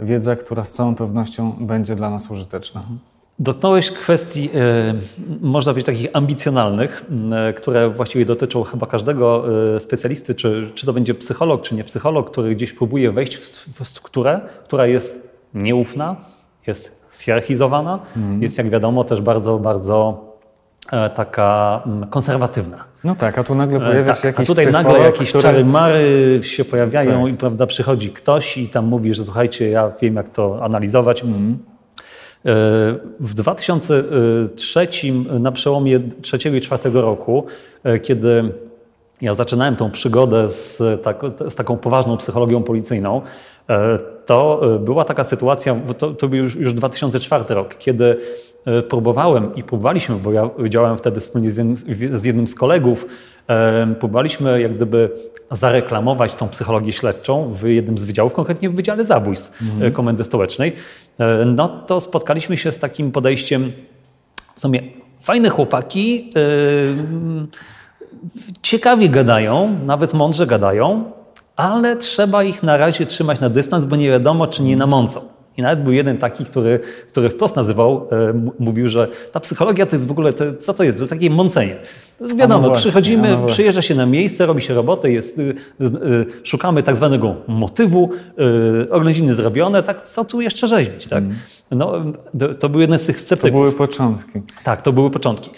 wiedza, 0.00 0.36
która 0.36 0.64
z 0.64 0.72
całą 0.72 0.94
pewnością 0.94 1.52
będzie 1.60 1.96
dla 1.96 2.10
nas 2.10 2.30
użyteczna? 2.30 2.82
Dotknąłeś 3.38 3.90
kwestii, 3.90 4.50
e, 4.54 4.94
można 5.40 5.72
powiedzieć, 5.72 5.86
takich 5.86 6.08
ambicjonalnych, 6.12 7.04
e, 7.32 7.52
które 7.52 7.88
właściwie 7.88 8.24
dotyczą 8.24 8.62
chyba 8.62 8.86
każdego 8.86 9.44
e, 9.74 9.80
specjalisty, 9.80 10.34
czy, 10.34 10.70
czy 10.74 10.86
to 10.86 10.92
będzie 10.92 11.14
psycholog, 11.14 11.62
czy 11.62 11.74
nie 11.74 11.84
psycholog, 11.84 12.30
który 12.30 12.54
gdzieś 12.54 12.72
próbuje 12.72 13.10
wejść 13.10 13.36
w, 13.36 13.84
strukturę, 13.88 14.40
która 14.64 14.86
jest 14.86 15.32
nieufna, 15.54 16.16
jest 16.66 17.02
schierarchizowana, 17.08 17.98
mm. 18.16 18.42
jest 18.42 18.58
jak 18.58 18.70
wiadomo 18.70 19.04
też 19.04 19.20
bardzo, 19.20 19.58
bardzo 19.58 20.32
taka 21.14 21.82
konserwatywna. 22.10 22.84
No 23.04 23.14
tak, 23.14 23.38
a 23.38 23.44
tu 23.44 23.54
nagle 23.54 23.80
pojawia 23.80 24.04
tak, 24.04 24.16
się 24.16 24.28
jakiś 24.28 24.44
A 24.44 24.46
tutaj 24.46 24.72
nagle 24.72 24.98
jakieś 24.98 25.28
który... 25.28 25.42
czary 25.42 25.64
mary 25.64 26.40
się 26.42 26.64
pojawiają 26.64 27.24
tak. 27.24 27.32
i 27.32 27.36
prawda, 27.36 27.66
przychodzi 27.66 28.10
ktoś 28.10 28.58
i 28.58 28.68
tam 28.68 28.86
mówi, 28.86 29.14
że 29.14 29.24
słuchajcie, 29.24 29.70
ja 29.70 29.92
wiem 30.00 30.16
jak 30.16 30.28
to 30.28 30.64
analizować. 30.64 31.22
Mm. 31.22 31.58
W 33.20 33.34
2003, 33.34 34.88
na 35.40 35.52
przełomie 35.52 36.00
trzeciego 36.22 36.56
i 36.56 36.60
czwartego 36.60 37.02
roku, 37.02 37.44
e, 37.84 37.98
kiedy 37.98 38.52
ja 39.20 39.34
zaczynałem 39.34 39.76
tą 39.76 39.90
przygodę 39.90 40.48
z, 40.48 40.82
tak, 41.02 41.20
z 41.48 41.54
taką 41.54 41.76
poważną 41.76 42.16
psychologią 42.16 42.62
policyjną, 42.62 43.20
e, 43.68 43.98
to 44.26 44.60
e, 44.74 44.78
była 44.78 45.04
taka 45.04 45.24
sytuacja, 45.24 45.76
to, 45.98 46.10
to 46.10 46.28
był 46.28 46.38
już, 46.38 46.56
już 46.56 46.72
2004 46.72 47.54
rok, 47.54 47.74
kiedy 47.78 48.16
próbowałem 48.88 49.54
i 49.54 49.62
próbowaliśmy, 49.62 50.16
bo 50.16 50.32
ja 50.32 50.50
działałem 50.68 50.98
wtedy 50.98 51.20
wspólnie 51.20 51.50
z 51.50 51.56
jednym, 51.56 51.76
z, 52.18 52.24
jednym 52.24 52.46
z 52.46 52.54
kolegów, 52.54 53.06
próbowaliśmy 54.00 54.60
jak 54.60 54.76
gdyby 54.76 55.10
zareklamować 55.50 56.34
tą 56.34 56.48
psychologię 56.48 56.92
śledczą 56.92 57.52
w 57.52 57.64
jednym 57.68 57.98
z 57.98 58.04
wydziałów, 58.04 58.32
konkretnie 58.32 58.70
w 58.70 58.74
Wydziale 58.74 59.04
Zabójstw 59.04 59.62
mhm. 59.62 59.92
Komendy 59.92 60.24
Stołecznej. 60.24 60.72
E, 61.22 61.44
no 61.44 61.68
to 61.68 62.00
spotkaliśmy 62.00 62.56
się 62.56 62.72
z 62.72 62.78
takim 62.78 63.12
podejściem, 63.12 63.72
w 64.54 64.60
sumie 64.60 64.82
fajne 65.20 65.48
chłopaki, 65.48 66.30
e, 66.36 66.40
ciekawie 68.62 69.08
gadają, 69.08 69.78
nawet 69.84 70.14
mądrze 70.14 70.46
gadają, 70.46 71.12
ale 71.56 71.96
trzeba 71.96 72.42
ich 72.42 72.62
na 72.62 72.76
razie 72.76 73.06
trzymać 73.06 73.40
na 73.40 73.48
dystans, 73.48 73.84
bo 73.84 73.96
nie 73.96 74.10
wiadomo, 74.10 74.46
czy 74.46 74.62
nie 74.62 74.76
namącą. 74.76 75.20
I 75.56 75.62
nawet 75.62 75.82
był 75.82 75.92
jeden 75.92 76.18
taki, 76.18 76.44
który, 76.44 76.80
który 77.08 77.30
wprost 77.30 77.56
nazywał, 77.56 78.08
e, 78.12 78.50
mówił, 78.58 78.88
że 78.88 79.08
ta 79.32 79.40
psychologia 79.40 79.86
to 79.86 79.96
jest 79.96 80.06
w 80.06 80.10
ogóle, 80.10 80.32
to, 80.32 80.54
co 80.54 80.74
to 80.74 80.84
jest? 80.84 80.98
To 80.98 81.06
takie 81.06 81.30
mącenie. 81.30 81.76
Wiadomo, 82.36 82.68
no 82.68 82.74
przychodzimy, 82.74 83.36
no 83.36 83.46
przyjeżdża 83.46 83.82
się 83.82 83.94
na 83.94 84.06
miejsce, 84.06 84.46
robi 84.46 84.62
się 84.62 84.74
robotę, 84.74 85.10
jest, 85.10 85.38
y, 85.38 85.54
y, 85.80 86.26
szukamy 86.42 86.82
tak 86.82 86.96
zwanego 86.96 87.34
motywu, 87.46 88.10
y, 88.84 88.90
oględziny 88.90 89.34
zrobione, 89.34 89.82
tak 89.82 90.02
co 90.02 90.24
tu 90.24 90.40
jeszcze 90.40 90.66
rzeźbić, 90.66 91.06
tak? 91.06 91.24
Mm. 91.24 91.36
No, 91.70 91.92
to, 92.38 92.54
to 92.54 92.68
był 92.68 92.80
jeden 92.80 92.98
z 92.98 93.02
tych 93.02 93.20
sceptyków. 93.20 93.50
To 93.50 93.58
były 93.58 93.72
początki. 93.72 94.40
Tak, 94.64 94.82
to 94.82 94.92
były 94.92 95.10
początki. 95.10 95.50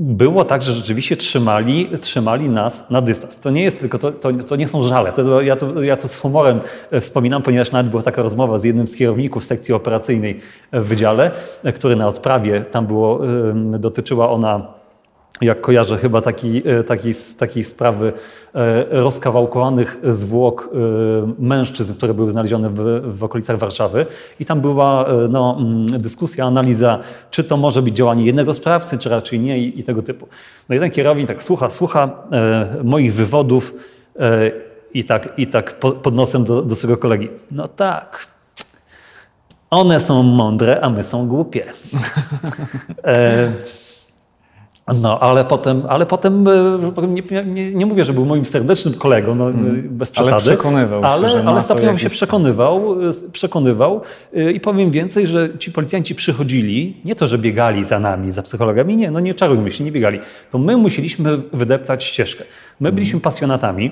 Było 0.00 0.44
tak, 0.44 0.62
że 0.62 0.72
rzeczywiście 0.72 1.16
trzymali, 1.16 1.88
trzymali 2.00 2.48
nas 2.48 2.90
na 2.90 3.00
dystans. 3.00 3.38
To 3.38 3.50
nie 3.50 3.62
jest 3.62 3.80
tylko, 3.80 3.98
to, 3.98 4.12
to, 4.12 4.32
to 4.32 4.56
nie 4.56 4.68
są 4.68 4.84
żale. 4.84 5.12
To, 5.12 5.40
ja, 5.40 5.56
to, 5.56 5.82
ja 5.82 5.96
to 5.96 6.08
z 6.08 6.18
humorem 6.18 6.60
e, 6.90 7.00
wspominam, 7.00 7.42
ponieważ 7.42 7.72
nawet 7.72 7.90
była 7.90 8.02
taka 8.02 8.22
rozmowa 8.22 8.58
z 8.58 8.64
jednym 8.64 8.88
z 8.88 8.96
kierowników 8.96 9.44
sekcji 9.44 9.74
operacyjnej 9.74 10.40
w 10.72 10.84
wydziale, 10.84 11.30
e, 11.62 11.72
który 11.72 11.96
na 11.96 12.08
odprawie, 12.08 12.60
tam 12.60 12.86
było, 12.86 13.20
dotyczyła 13.78 14.30
ona 14.30 14.81
jak 15.40 15.60
kojarzę, 15.60 15.98
chyba 15.98 16.20
taki, 16.20 16.62
e, 16.68 16.84
taki, 16.84 17.10
takiej 17.38 17.64
sprawy 17.64 18.12
e, 18.54 18.84
rozkawałkowanych 18.90 19.98
zwłok 20.02 20.70
e, 20.72 20.76
mężczyzn, 21.38 21.94
które 21.94 22.14
były 22.14 22.30
znalezione 22.30 22.70
w, 22.70 23.02
w 23.18 23.24
okolicach 23.24 23.58
Warszawy. 23.58 24.06
I 24.40 24.44
tam 24.44 24.60
była 24.60 25.06
no, 25.28 25.56
mm, 25.60 25.86
dyskusja, 25.86 26.46
analiza, 26.46 26.98
czy 27.30 27.44
to 27.44 27.56
może 27.56 27.82
być 27.82 27.96
działanie 27.96 28.24
jednego 28.24 28.54
sprawcy, 28.54 28.98
czy 28.98 29.08
raczej 29.08 29.40
nie 29.40 29.58
i, 29.58 29.80
i 29.80 29.84
tego 29.84 30.02
typu. 30.02 30.28
No 30.68 30.74
jeden 30.74 30.90
kierownik 30.90 31.28
tak 31.28 31.42
słucha, 31.42 31.70
słucha 31.70 32.10
moich 32.84 33.14
wywodów 33.14 33.74
i 34.94 35.04
tak, 35.04 35.28
i 35.36 35.46
tak 35.46 35.74
pod 35.78 36.14
nosem 36.14 36.44
do, 36.44 36.62
do 36.62 36.76
swojego 36.76 37.02
kolegi. 37.02 37.28
No 37.50 37.68
tak, 37.68 38.26
one 39.70 40.00
są 40.00 40.22
mądre, 40.22 40.80
a 40.80 40.90
my 40.90 41.04
są 41.04 41.28
głupie. 41.28 41.64
No, 44.88 45.20
ale 45.20 45.44
potem, 45.44 45.82
ale 45.88 46.06
potem 46.06 46.48
e, 46.48 47.06
nie, 47.08 47.44
nie, 47.44 47.74
nie, 47.74 47.86
mówię, 47.86 48.04
że 48.04 48.12
był 48.12 48.24
moim 48.24 48.44
serdecznym 48.44 48.94
kolegą, 48.94 49.34
no, 49.34 49.44
hmm. 49.44 49.88
bez 49.88 50.10
przesady. 50.10 50.32
Ale 50.32 50.40
przekonywał 50.40 51.04
ale, 51.04 51.30
się, 51.30 51.44
ale 51.46 51.62
stopniowo 51.62 51.98
się 51.98 52.10
przekonywał, 52.10 52.96
przekonywał 53.32 54.00
i 54.54 54.60
powiem 54.60 54.90
więcej, 54.90 55.26
że 55.26 55.58
ci 55.58 55.72
policjanci 55.72 56.14
przychodzili, 56.14 56.96
nie 57.04 57.14
to, 57.14 57.26
że 57.26 57.38
biegali 57.38 57.84
za 57.84 58.00
nami, 58.00 58.32
za 58.32 58.42
psychologami, 58.42 58.96
nie, 58.96 59.10
no 59.10 59.20
nie 59.20 59.34
czarujmy 59.34 59.70
się, 59.70 59.84
nie 59.84 59.92
biegali. 59.92 60.18
To 60.50 60.58
my 60.58 60.76
musieliśmy 60.76 61.38
wydeptać 61.52 62.04
ścieżkę. 62.04 62.44
My 62.80 62.92
byliśmy 62.92 63.20
pasjonatami, 63.20 63.90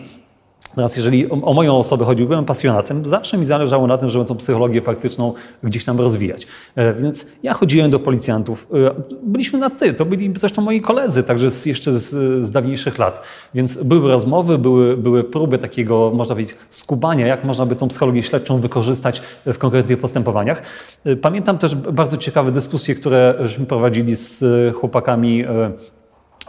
Teraz, 0.74 0.96
jeżeli 0.96 1.30
o, 1.30 1.34
o, 1.34 1.54
moją 1.54 1.78
osobę 1.78 2.04
chodzi, 2.04 2.24
byłem 2.24 2.44
pasjonatem, 2.44 3.06
zawsze 3.06 3.38
mi 3.38 3.44
zależało 3.44 3.86
na 3.86 3.98
tym, 3.98 4.10
żeby 4.10 4.24
tą 4.24 4.36
psychologię 4.36 4.82
praktyczną 4.82 5.34
gdzieś 5.62 5.84
tam 5.84 5.98
rozwijać. 5.98 6.46
E, 6.76 6.94
więc 6.94 7.26
ja 7.42 7.52
chodziłem 7.52 7.90
do 7.90 7.98
policjantów. 8.00 8.66
E, 8.86 8.94
byliśmy 9.22 9.58
na 9.58 9.70
ty, 9.70 9.94
to 9.94 10.04
byli 10.04 10.32
zresztą 10.36 10.62
moi 10.62 10.80
koledzy, 10.80 11.22
także 11.22 11.50
z, 11.50 11.66
jeszcze 11.66 11.92
z, 11.92 12.10
z 12.46 12.50
dawniejszych 12.50 12.98
lat. 12.98 13.22
Więc 13.54 13.82
były 13.82 14.10
rozmowy, 14.10 14.58
były, 14.58 14.96
były 14.96 15.24
próby 15.24 15.58
takiego, 15.58 16.12
można 16.14 16.34
powiedzieć, 16.34 16.56
skubania, 16.70 17.26
jak 17.26 17.44
można 17.44 17.66
by 17.66 17.76
tą 17.76 17.88
psychologię 17.88 18.22
śledczą 18.22 18.60
wykorzystać 18.60 19.22
w 19.46 19.58
konkretnych 19.58 19.98
postępowaniach. 19.98 20.62
E, 21.04 21.16
pamiętam 21.16 21.58
też 21.58 21.74
bardzo 21.74 22.16
ciekawe 22.16 22.52
dyskusje, 22.52 22.94
które 22.94 23.34
żeśmy 23.40 23.66
prowadzili 23.66 24.16
z 24.16 24.44
chłopakami 24.76 25.44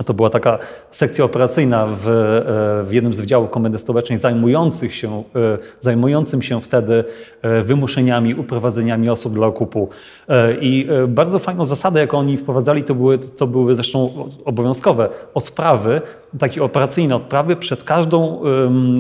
to 0.06 0.14
była 0.14 0.30
taka 0.30 0.60
sekcja 0.92 1.26
operacyjna 1.26 1.88
w, 1.88 2.08
e, 2.08 2.84
w 2.84 2.94
jednym 2.94 3.14
z 3.14 3.20
wydziałów 3.20 3.50
Komendy 3.50 3.78
Stołecznej 3.78 4.20
zajmujących 4.20 4.96
się, 4.96 5.24
e, 5.36 5.58
zajmującym 5.80 6.42
się 6.42 6.62
wtedy 6.62 7.04
e, 7.42 7.62
wymuszeniami, 7.62 8.36
uprowadzeniami 8.36 9.10
osób 9.10 9.34
dla 9.34 9.48
okupu. 9.48 9.90
I 10.62 10.88
bardzo 11.08 11.40
fajną 11.40 11.66
zasadę, 11.66 12.00
jaką 12.00 12.18
oni 12.18 12.38
wprowadzali, 12.38 12.84
to 12.84 12.96
były, 12.96 13.18
to 13.18 13.48
były 13.48 13.76
zresztą 13.76 14.30
obowiązkowe 14.46 15.10
odprawy, 15.34 16.02
takie 16.40 16.64
operacyjne 16.64 17.16
odprawy 17.16 17.56
przed, 17.56 17.84
każdą, 17.84 18.42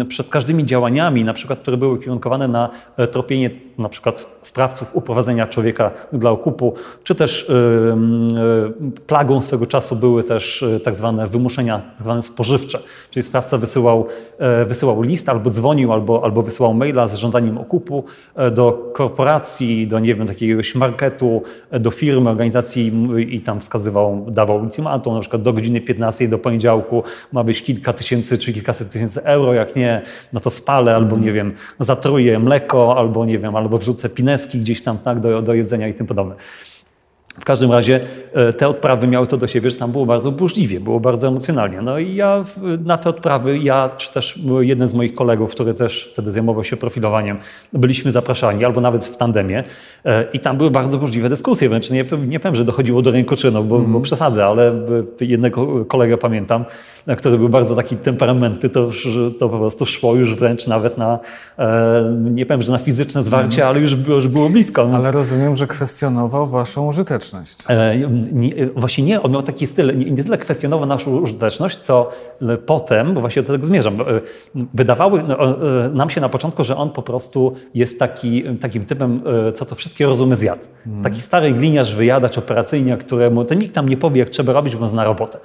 przed 0.07 0.29
każdymi 0.29 0.65
działaniami, 0.65 1.23
na 1.23 1.33
przykład, 1.33 1.59
które 1.59 1.77
były 1.77 1.99
kierunkowane 1.99 2.47
na 2.47 2.69
tropienie 3.11 3.49
na 3.77 3.89
przykład 3.89 4.25
sprawców 4.41 4.95
uprowadzenia 4.95 5.47
człowieka 5.47 5.91
dla 6.13 6.31
okupu, 6.31 6.73
czy 7.03 7.15
też 7.15 7.51
plagą 9.07 9.41
swego 9.41 9.65
czasu 9.65 9.95
były 9.95 10.23
też 10.23 10.65
tak 10.83 10.90
zwane 10.95 11.27
wymuszenia, 11.27 11.79
tak 11.79 12.03
zwane 12.03 12.21
spożywcze, 12.21 12.79
czyli 13.09 13.23
sprawca 13.23 13.57
wysyłał, 13.57 14.07
e, 14.39 14.65
wysyłał 14.65 15.01
list 15.01 15.29
albo 15.29 15.49
dzwonił, 15.49 15.93
albo, 15.93 16.23
albo 16.23 16.43
wysyłał 16.43 16.73
maila 16.73 17.07
z 17.07 17.15
żądaniem 17.15 17.57
okupu 17.57 18.03
e, 18.35 18.51
do 18.51 18.91
korporacji, 18.93 19.87
do 19.87 19.99
nie 19.99 20.15
wiem, 20.15 20.27
jakiegoś 20.27 20.75
marketu, 20.75 21.43
e, 21.71 21.79
do 21.79 21.91
firmy, 21.91 22.29
organizacji 22.29 22.91
i 23.29 23.41
tam 23.41 23.59
wskazywał, 23.59 24.25
dawał 24.29 24.61
ultimatum, 24.61 25.13
na 25.13 25.19
przykład 25.19 25.41
do 25.41 25.53
godziny 25.53 25.81
15 25.81 26.27
do 26.27 26.37
poniedziałku 26.37 27.03
ma 27.31 27.43
być 27.43 27.63
kilka 27.63 27.93
tysięcy 27.93 28.37
czy 28.37 28.53
kilkaset 28.53 28.89
tysięcy 28.89 29.23
euro, 29.23 29.53
jak 29.53 29.75
nie, 29.75 30.01
no 30.33 30.39
to 30.39 30.49
spalę, 30.49 30.95
albo 30.95 31.17
nie 31.17 31.31
wiem, 31.31 31.53
zatruję 31.79 32.39
mleko, 32.39 32.97
albo 32.97 33.25
nie 33.25 33.39
wiem, 33.39 33.55
albo 33.55 33.77
wrzucę 33.77 34.09
pineski 34.09 34.59
gdzieś 34.59 34.81
tam 34.81 34.97
tak, 34.97 35.19
do, 35.19 35.41
do 35.41 35.53
jedzenia 35.53 35.87
i 35.87 35.93
tym 35.93 36.07
podobne. 36.07 36.35
W 37.39 37.43
każdym 37.45 37.71
razie 37.71 37.99
e, 38.33 38.53
te 38.53 38.67
odprawy 38.67 39.07
miały 39.07 39.27
to 39.27 39.37
do 39.37 39.47
siebie, 39.47 39.69
że 39.69 39.75
tam 39.75 39.91
było 39.91 40.05
bardzo 40.05 40.31
burzliwie, 40.31 40.79
było 40.79 40.99
bardzo 40.99 41.27
emocjonalnie. 41.27 41.81
No 41.81 41.99
i 41.99 42.15
ja 42.15 42.43
na 42.85 42.97
te 42.97 43.09
odprawy, 43.09 43.57
ja 43.57 43.89
czy 43.97 44.13
też 44.13 44.39
jeden 44.59 44.87
z 44.87 44.93
moich 44.93 45.15
kolegów, 45.15 45.51
który 45.51 45.73
też 45.73 46.09
wtedy 46.13 46.31
zajmował 46.31 46.63
się 46.63 46.77
profilowaniem, 46.77 47.37
byliśmy 47.73 48.11
zapraszani, 48.11 48.65
albo 48.65 48.81
nawet 48.81 49.05
w 49.05 49.17
tandemie 49.17 49.63
e, 50.05 50.25
i 50.33 50.39
tam 50.39 50.57
były 50.57 50.71
bardzo 50.71 50.97
burzliwe 50.97 51.29
dyskusje, 51.29 51.69
wręcz 51.69 51.89
nie, 51.89 52.05
nie 52.27 52.39
powiem, 52.39 52.55
że 52.55 52.63
dochodziło 52.63 53.01
do 53.01 53.11
rękoczynów, 53.11 53.67
bo, 53.67 53.75
mm. 53.75 53.85
bo 53.85 53.87
mhm. 53.87 54.03
przesadzę, 54.03 54.45
ale 54.45 54.73
jednego 55.21 55.85
kolegę 55.85 56.17
pamiętam, 56.17 56.65
który 57.17 57.37
był 57.37 57.49
bardzo 57.49 57.75
taki 57.75 57.97
temperamenty, 57.97 58.69
to, 58.69 58.79
już, 58.79 59.07
to 59.39 59.49
po 59.49 59.57
prostu 59.57 59.85
szło 59.85 60.15
już 60.15 60.35
wręcz 60.35 60.67
nawet 60.67 60.97
na, 60.97 61.19
e, 61.59 62.17
nie 62.19 62.45
powiem, 62.45 62.61
że 62.61 62.71
na 62.71 62.77
fizyczne 62.77 63.23
zwarcie, 63.23 63.61
mm. 63.61 63.69
ale 63.69 63.79
już, 63.79 63.95
już 64.07 64.27
było 64.27 64.49
blisko. 64.49 64.89
Ale 64.93 65.11
rozumiem, 65.11 65.55
że 65.55 65.67
kwestionował 65.67 66.47
waszą 66.47 66.87
użyteczność. 66.87 67.20
E, 67.69 67.97
nie, 68.31 68.51
właśnie 68.75 69.03
nie, 69.03 69.21
on 69.21 69.31
miał 69.31 69.41
taki 69.41 69.67
styl, 69.67 69.97
nie, 69.97 70.11
nie, 70.11 70.23
tyle 70.23 70.37
kwestionował 70.37 70.87
naszą 70.87 71.17
użyteczność, 71.17 71.77
co 71.77 72.09
potem, 72.65 73.13
bo 73.13 73.21
właśnie 73.21 73.41
do 73.41 73.53
tego 73.53 73.65
zmierzam, 73.65 74.01
e, 74.01 74.05
wydawały 74.73 75.23
no, 75.23 75.37
nam 75.93 76.09
się 76.09 76.21
na 76.21 76.29
początku, 76.29 76.63
że 76.63 76.77
on 76.77 76.89
po 76.89 77.01
prostu 77.01 77.55
jest 77.73 77.99
taki, 77.99 78.43
takim 78.43 78.85
typem, 78.85 79.23
co 79.53 79.65
to 79.65 79.75
wszystkie 79.75 80.05
rozumy 80.05 80.35
zjadł. 80.35 80.63
Mm. 80.87 81.03
Taki 81.03 81.21
stary 81.21 81.51
gliniarz, 81.51 81.95
wyjadacz, 81.95 82.37
operacyjniak, 82.37 82.99
któremu 82.99 83.45
to 83.45 83.53
nikt 83.53 83.75
tam 83.75 83.89
nie 83.89 83.97
powie, 83.97 84.19
jak 84.19 84.29
trzeba 84.29 84.53
robić, 84.53 84.75
bo 84.75 84.83
on 84.83 84.89
zna 84.89 85.03
robotę. 85.03 85.39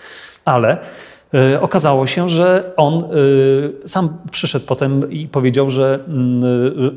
Ale 0.45 0.79
E, 0.79 1.16
okazało 1.61 2.07
się, 2.07 2.29
że 2.31 2.73
on 2.77 2.95
e, 2.95 3.89
sam 3.89 4.19
przyszedł 4.31 4.67
potem 4.67 5.11
i 5.11 5.29
powiedział, 5.29 5.71
że, 5.71 5.99
mm, 6.09 6.45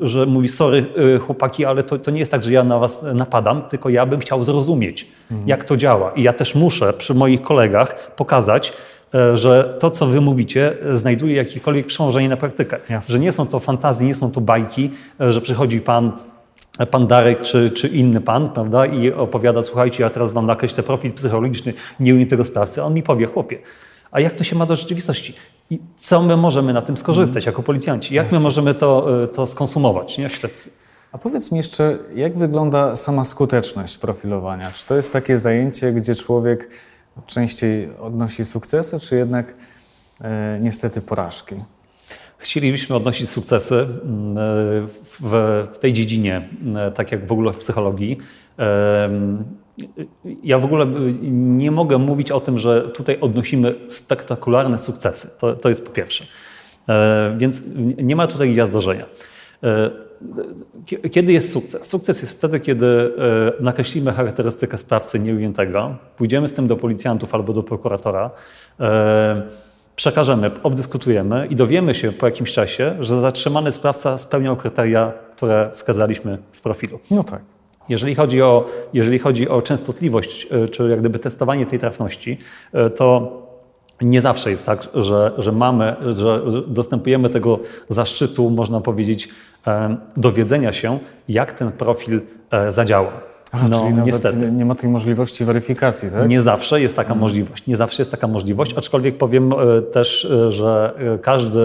e, 0.04 0.08
że 0.08 0.26
mówi: 0.26 0.50
Sorry, 0.50 0.86
chłopaki, 1.22 1.66
ale 1.66 1.84
to, 1.84 1.98
to 1.98 2.12
nie 2.12 2.20
jest 2.20 2.32
tak, 2.32 2.44
że 2.44 2.54
ja 2.54 2.64
na 2.64 2.80
was 2.80 3.04
napadam, 3.14 3.62
tylko 3.62 3.90
ja 3.90 4.06
bym 4.06 4.20
chciał 4.20 4.44
zrozumieć, 4.44 5.08
mhm. 5.32 5.50
jak 5.50 5.64
to 5.64 5.78
działa. 5.78 6.12
I 6.12 6.24
ja 6.24 6.34
też 6.34 6.56
muszę 6.56 6.94
przy 6.94 7.14
moich 7.14 7.42
kolegach 7.42 8.12
pokazać, 8.16 8.74
że 9.34 9.74
to, 9.80 9.90
co 9.90 10.08
wy 10.08 10.22
mówicie, 10.22 10.78
znajduje 10.96 11.36
jakiekolwiek 11.36 11.86
przełożenie 11.86 12.30
na 12.30 12.38
praktykę. 12.38 12.78
Jasne. 12.90 13.14
Że 13.14 13.20
nie 13.20 13.32
są 13.32 13.48
to 13.48 13.60
fantazje, 13.60 14.08
nie 14.08 14.16
są 14.16 14.32
to 14.32 14.42
bajki, 14.42 14.92
że 15.20 15.42
przychodzi 15.42 15.82
pan 15.82 16.12
pan 16.92 17.08
Darek 17.08 17.42
czy, 17.42 17.72
czy 17.72 17.88
inny 17.88 18.22
pan, 18.22 18.50
prawda, 18.50 18.86
i 18.86 19.12
opowiada, 19.12 19.64
słuchajcie, 19.64 20.04
ja 20.04 20.10
teraz 20.10 20.32
wam 20.32 20.46
nakreślę 20.46 20.84
profil 20.84 21.14
psychologiczny 21.14 21.74
nieunitego 22.00 22.44
sprawcy, 22.44 22.82
a 22.82 22.84
on 22.84 22.94
mi 22.94 23.04
powie, 23.04 23.26
chłopie, 23.26 23.58
a 24.12 24.20
jak 24.20 24.34
to 24.34 24.44
się 24.44 24.56
ma 24.56 24.66
do 24.66 24.76
rzeczywistości? 24.76 25.34
I 25.70 25.80
co 25.96 26.22
my 26.22 26.38
możemy 26.38 26.74
na 26.74 26.82
tym 26.82 26.98
skorzystać 26.98 27.46
jako 27.46 27.64
policjanci? 27.64 28.16
Jak 28.16 28.32
my 28.32 28.40
możemy 28.40 28.74
to, 28.74 29.24
e, 29.24 29.28
to 29.28 29.48
skonsumować 29.48 30.18
nie, 30.18 30.30
w 30.30 30.36
śledztwie? 30.36 30.72
A 31.12 31.18
powiedz 31.18 31.52
mi 31.52 31.58
jeszcze, 31.58 31.98
jak 32.16 32.38
wygląda 32.38 32.96
sama 32.96 33.26
skuteczność 33.26 33.98
profilowania? 33.98 34.72
Czy 34.72 34.86
to 34.86 34.96
jest 34.96 35.14
takie 35.14 35.38
zajęcie, 35.38 35.94
gdzie 35.94 36.16
człowiek 36.16 36.70
częściej 37.28 37.90
odnosi 38.00 38.46
sukcesy, 38.46 39.00
czy 39.00 39.16
jednak 39.16 39.54
e, 40.22 40.60
niestety 40.62 41.02
porażki? 41.02 41.56
Chcielibyśmy 42.38 42.96
odnosić 42.96 43.30
sukcesy 43.30 43.76
mm, 43.76 44.38
e, 44.38 44.42
w, 45.22 45.78
tej 45.80 45.94
dziedzinie, 45.94 46.50
e, 46.76 46.92
tak 46.92 47.12
jak 47.12 47.28
w 47.28 47.32
ogóle 47.32 47.54
w 47.54 47.58
psychologii. 47.58 48.18
Ja 50.44 50.58
w 50.58 50.66
ogóle 50.66 50.86
nie 51.32 51.72
mogę 51.72 51.98
mówić 51.98 52.32
o 52.32 52.40
tym, 52.40 52.58
że 52.58 52.82
tutaj 52.82 53.20
odnosimy 53.22 53.76
spektakularne 53.88 54.80
sukcesy. 54.80 55.30
To, 55.40 55.56
to 55.56 55.70
jest 55.70 55.86
po 55.86 55.92
pierwsze. 55.92 56.26
E, 56.90 57.36
więc 57.38 57.62
nie 57.98 58.16
ma 58.16 58.28
tutaj 58.28 58.52
gwiazdorzenia. 58.54 59.06
E, 59.64 59.92
kiedy 61.12 61.34
jest 61.34 61.52
sukces? 61.52 61.88
Sukces 61.88 62.22
jest 62.22 62.38
wtedy, 62.38 62.60
kiedy 62.60 62.86
e, 63.58 63.64
nakreślimy 63.64 64.12
charakterystykę 64.12 64.78
sprawcy 64.78 65.20
nieujętego, 65.20 65.96
pójdziemy 66.18 66.48
z 66.48 66.54
tym 66.54 66.68
do 66.68 66.78
policjantów 66.78 67.34
albo 67.34 67.54
do 67.54 67.64
prokuratora, 67.64 68.32
przekażemy, 69.96 70.52
obdyskutujemy 70.64 71.48
i 71.48 71.56
dowiemy 71.56 71.96
się 71.96 72.12
po 72.12 72.26
jakimś 72.26 72.52
czasie, 72.52 72.96
że 73.00 73.22
zatrzymany 73.22 73.72
sprawca 73.72 74.18
spełniał 74.18 74.56
kryteria, 74.56 75.14
które 75.32 75.72
wskazaliśmy 75.74 76.38
w 76.52 76.62
profilu. 76.62 77.00
No 77.12 77.24
tak. 77.24 77.42
Jeżeli 77.90 78.16
chodzi 78.16 78.42
o, 78.42 78.66
jeżeli 78.94 79.20
chodzi 79.20 79.50
o 79.50 79.62
częstotliwość, 79.62 80.48
e, 80.52 80.68
czy 80.68 80.90
jak 80.90 81.00
gdyby 81.00 81.20
testowanie 81.20 81.66
tej 81.66 81.80
trafności, 81.80 82.38
e, 82.74 82.90
to 82.90 83.32
nie 84.02 84.22
zawsze 84.22 84.50
jest 84.50 84.66
tak, 84.66 84.88
że, 84.94 85.32
że 85.38 85.52
mamy, 85.52 85.96
że 86.10 86.42
dostępujemy 86.68 87.30
tego 87.30 87.60
zaszczytu, 87.88 88.50
można 88.50 88.82
powiedzieć, 88.82 89.30
e, 89.68 89.98
dowiedzenia 90.18 90.74
się, 90.74 91.00
jak 91.28 91.54
ten 91.54 91.72
profil 91.72 92.22
zadziała. 92.68 93.29
Aha, 93.52 93.68
no, 93.70 93.80
czyli 93.80 93.94
niestety. 94.06 94.52
Nie 94.52 94.66
ma 94.66 94.76
tej 94.76 94.90
możliwości 94.90 95.46
weryfikacji, 95.46 96.10
tak? 96.12 96.30
Nie 96.30 96.42
zawsze 96.42 96.82
jest 96.82 96.96
taka 96.96 97.16
możliwość. 97.16 97.68
Nie 97.68 97.78
zawsze 97.78 98.02
jest 98.02 98.12
taka 98.12 98.28
możliwość, 98.28 98.74
aczkolwiek 98.78 99.18
powiem 99.18 99.54
e, 99.54 99.82
też, 99.82 100.26
e, 100.26 100.52
że 100.52 100.94
e, 100.98 101.18
każdy, 101.18 101.60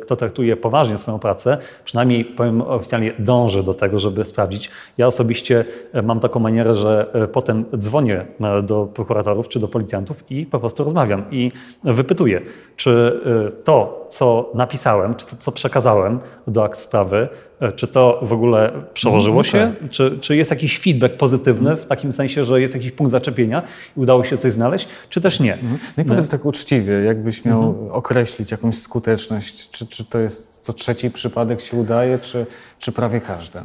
kto 0.00 0.16
traktuje 0.16 0.56
poważnie 0.56 0.98
swoją 0.98 1.18
pracę, 1.18 1.58
przynajmniej 1.84 2.24
powiem 2.24 2.62
oficjalnie, 2.62 3.12
dąży 3.18 3.62
do 3.62 3.74
tego, 3.74 3.98
żeby 3.98 4.24
sprawdzić. 4.24 4.70
Ja 4.98 5.06
osobiście 5.06 5.64
mam 6.02 6.20
taką 6.20 6.40
manierę, 6.40 6.74
że 6.74 7.06
potem 7.32 7.64
dzwonię 7.78 8.26
do 8.62 8.86
prokuratorów 8.86 9.48
czy 9.48 9.58
do 9.58 9.68
policjantów 9.68 10.24
i 10.30 10.46
po 10.46 10.60
prostu 10.60 10.84
rozmawiam 10.84 11.24
i 11.30 11.52
wypytuję, 11.84 12.40
czy 12.76 13.20
to, 13.64 13.99
co 14.10 14.50
napisałem, 14.54 15.14
czy 15.14 15.26
to, 15.26 15.36
co 15.38 15.52
przekazałem 15.52 16.20
do 16.46 16.64
akt 16.64 16.78
sprawy, 16.78 17.28
E, 17.60 17.72
czy 17.72 17.86
to 17.86 18.20
w 18.22 18.32
ogóle 18.32 18.72
przełożyło 18.94 19.42
się? 19.42 19.72
Tak. 19.80 19.90
Czy, 19.90 20.18
czy 20.20 20.36
jest 20.36 20.50
jakiś 20.50 20.78
feedback 20.78 21.16
pozytywny 21.16 21.76
w 21.76 21.86
takim 21.86 22.12
sensie, 22.12 22.44
że 22.44 22.60
jest 22.60 22.74
jakiś 22.74 22.92
punkt 22.92 23.10
zaczepienia 23.10 23.62
i 23.96 24.00
udało 24.00 24.24
się 24.24 24.36
coś 24.36 24.52
znaleźć, 24.52 24.88
czy 25.08 25.20
też 25.20 25.40
nie? 25.40 25.54
Mhm. 25.54 25.78
No 25.96 26.02
i 26.02 26.06
powiedz 26.06 26.28
tak 26.28 26.46
uczciwie, 26.46 26.92
jakbyś 26.92 27.44
miał 27.44 27.62
mhm. 27.62 27.92
określić 27.92 28.50
jakąś 28.50 28.78
skuteczność, 28.78 29.70
czy, 29.70 29.86
czy 29.86 30.04
to 30.04 30.18
jest 30.18 30.60
co 30.60 30.72
trzeci 30.72 31.10
przypadek 31.10 31.60
się 31.60 31.76
udaje, 31.76 32.18
czy, 32.18 32.46
czy 32.78 32.92
prawie 32.92 33.20
każdy? 33.20 33.58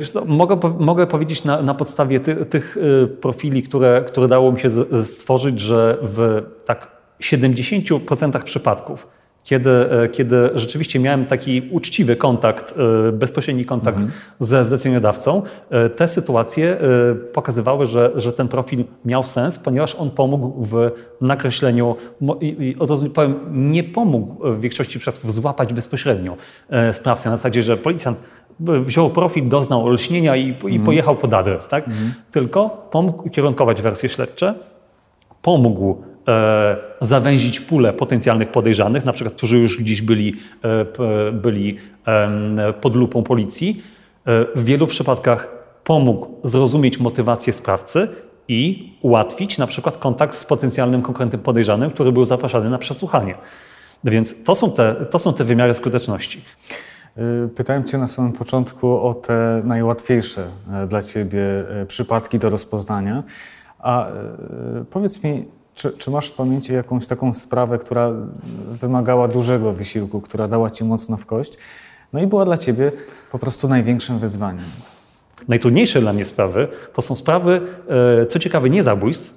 E, 0.00 0.04
co, 0.04 0.24
mogę, 0.24 0.58
mogę 0.78 1.06
powiedzieć 1.06 1.44
na, 1.44 1.62
na 1.62 1.74
podstawie 1.74 2.20
ty, 2.20 2.46
tych 2.46 2.76
e, 3.02 3.06
profili, 3.06 3.62
które, 3.62 4.04
które 4.06 4.28
dało 4.28 4.52
mi 4.52 4.60
się 4.60 4.70
stworzyć, 5.04 5.60
że 5.60 5.98
w 6.02 6.42
tak 6.64 7.02
70% 7.20 8.42
przypadków 8.42 9.06
kiedy, 9.44 9.70
e, 9.70 10.08
kiedy 10.08 10.50
rzeczywiście 10.54 10.98
miałem 10.98 11.26
taki 11.26 11.68
uczciwy 11.70 12.16
kontakt, 12.16 12.74
e, 13.08 13.12
bezpośredni 13.12 13.64
kontakt 13.64 13.98
mhm. 13.98 14.12
ze 14.40 14.64
zleceniodawcą, 14.64 15.42
e, 15.70 15.88
te 15.88 16.08
sytuacje 16.08 16.76
pokazywały, 17.32 17.86
że, 17.86 18.12
że 18.16 18.32
ten 18.32 18.48
profil 18.48 18.84
miał 19.04 19.26
sens, 19.26 19.58
ponieważ 19.58 19.94
on 19.94 20.10
pomógł 20.10 20.64
w 20.64 20.90
nakreśleniu, 21.20 21.96
i 22.40 22.76
od 22.78 22.90
razu 22.90 23.10
powiem, 23.10 23.34
nie 23.52 23.84
pomógł 23.84 24.52
w 24.52 24.60
większości 24.60 24.98
przypadków 24.98 25.32
złapać 25.32 25.74
bezpośrednio 25.74 26.36
sprawcę 26.92 27.30
na 27.30 27.36
zasadzie, 27.36 27.62
że 27.62 27.76
policjant 27.76 28.22
wziął 28.60 29.10
profil, 29.10 29.48
doznał 29.48 29.86
olśnienia 29.86 30.36
i, 30.36 30.48
i 30.48 30.50
mhm. 30.50 30.82
pojechał 30.82 31.16
pod 31.16 31.34
adres, 31.34 31.68
tak? 31.68 31.88
Mhm. 31.88 32.12
tylko 32.30 32.88
pomógł 32.90 33.26
ukierunkować 33.26 33.82
wersje 33.82 34.08
śledcze, 34.08 34.54
pomógł 35.42 36.02
zawęzić 37.00 37.60
pulę 37.60 37.92
potencjalnych 37.92 38.48
podejrzanych, 38.48 39.04
na 39.04 39.12
przykład, 39.12 39.34
którzy 39.34 39.58
już 39.58 39.78
gdzieś 39.78 40.02
byli, 40.02 40.34
e, 40.62 41.32
byli 41.32 41.78
pod 42.80 42.96
lupą 42.96 43.22
policji. 43.22 43.82
E, 44.26 44.44
w 44.56 44.64
wielu 44.64 44.86
przypadkach 44.86 45.48
pomógł 45.84 46.26
zrozumieć 46.44 46.98
motywację 46.98 47.52
sprawcy 47.52 48.08
i 48.48 48.92
ułatwić 49.02 49.58
na 49.58 49.66
przykład 49.66 49.98
kontakt 49.98 50.34
z 50.34 50.44
potencjalnym 50.44 51.02
konkretnym 51.02 51.42
podejrzanym, 51.42 51.90
który 51.90 52.12
był 52.12 52.24
zapraszany 52.24 52.70
na 52.70 52.78
przesłuchanie. 52.78 53.34
Więc 54.04 54.44
to 54.44 54.54
są 54.54 54.70
te, 54.70 54.94
to 54.94 55.18
są 55.18 55.34
te 55.34 55.44
wymiary 55.44 55.74
skuteczności. 55.74 56.44
Pytałem 57.56 57.84
Cię 57.84 57.98
na 57.98 58.06
samym 58.06 58.32
początku 58.32 59.00
o 59.06 59.14
te 59.14 59.62
najłatwiejsze 59.64 60.46
dla 60.88 61.02
Ciebie 61.02 61.40
przypadki 61.88 62.38
do 62.38 62.50
rozpoznania. 62.50 63.22
A 63.78 64.06
powiedz 64.90 65.22
mi, 65.22 65.44
czy, 65.74 65.90
czy, 65.90 66.10
masz 66.10 66.28
w 66.28 66.32
pamięci 66.32 66.72
jakąś 66.72 67.06
taką 67.06 67.34
sprawę, 67.34 67.78
która 67.78 68.12
wymagała 68.80 69.28
dużego 69.28 69.72
wysiłku, 69.72 70.20
która 70.20 70.48
dała 70.48 70.70
ci 70.70 70.84
mocno 70.84 71.16
w 71.16 71.26
kość, 71.26 71.58
no 72.12 72.20
i 72.20 72.26
była 72.26 72.44
dla 72.44 72.58
ciebie 72.58 72.92
po 73.32 73.38
prostu 73.38 73.68
największym 73.68 74.18
wyzwaniem? 74.18 74.64
Najtrudniejsze 75.48 76.00
dla 76.00 76.12
mnie 76.12 76.24
sprawy 76.24 76.68
to 76.92 77.02
są 77.02 77.14
sprawy, 77.14 77.60
e, 78.22 78.26
co 78.26 78.38
ciekawe, 78.38 78.70
nie 78.70 78.82
zabójstw, 78.82 79.34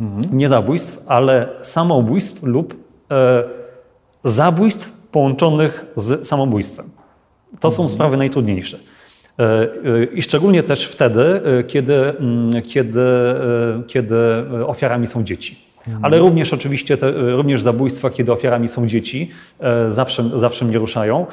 mhm. 0.00 0.38
nie 0.38 0.48
zabójstw, 0.48 1.02
ale 1.06 1.48
samobójstw 1.62 2.42
lub 2.42 2.74
e, 3.10 3.44
zabójstw 4.24 4.92
połączonych 5.10 5.84
z 5.96 6.28
samobójstwem. 6.28 6.90
To 7.60 7.70
są 7.70 7.82
mhm. 7.82 7.88
sprawy 7.96 8.16
najtrudniejsze. 8.16 8.78
E, 9.38 9.68
I 10.14 10.22
szczególnie 10.22 10.62
też 10.62 10.88
wtedy, 10.88 11.42
kiedy, 11.68 11.94
mm, 11.94 12.62
kiedy, 12.62 13.00
kiedy 13.86 14.16
ofiarami 14.66 15.06
są 15.06 15.24
dzieci. 15.24 15.73
Ale 16.02 16.18
również 16.18 16.52
oczywiście 16.52 16.96
te, 16.96 17.12
również 17.12 17.62
zabójstwa, 17.62 18.10
kiedy 18.10 18.32
ofiarami 18.32 18.68
są 18.68 18.86
dzieci, 18.86 19.30
e, 19.60 19.92
zawsze, 19.92 20.38
zawsze 20.38 20.64
mnie 20.64 20.78
ruszają. 20.78 21.26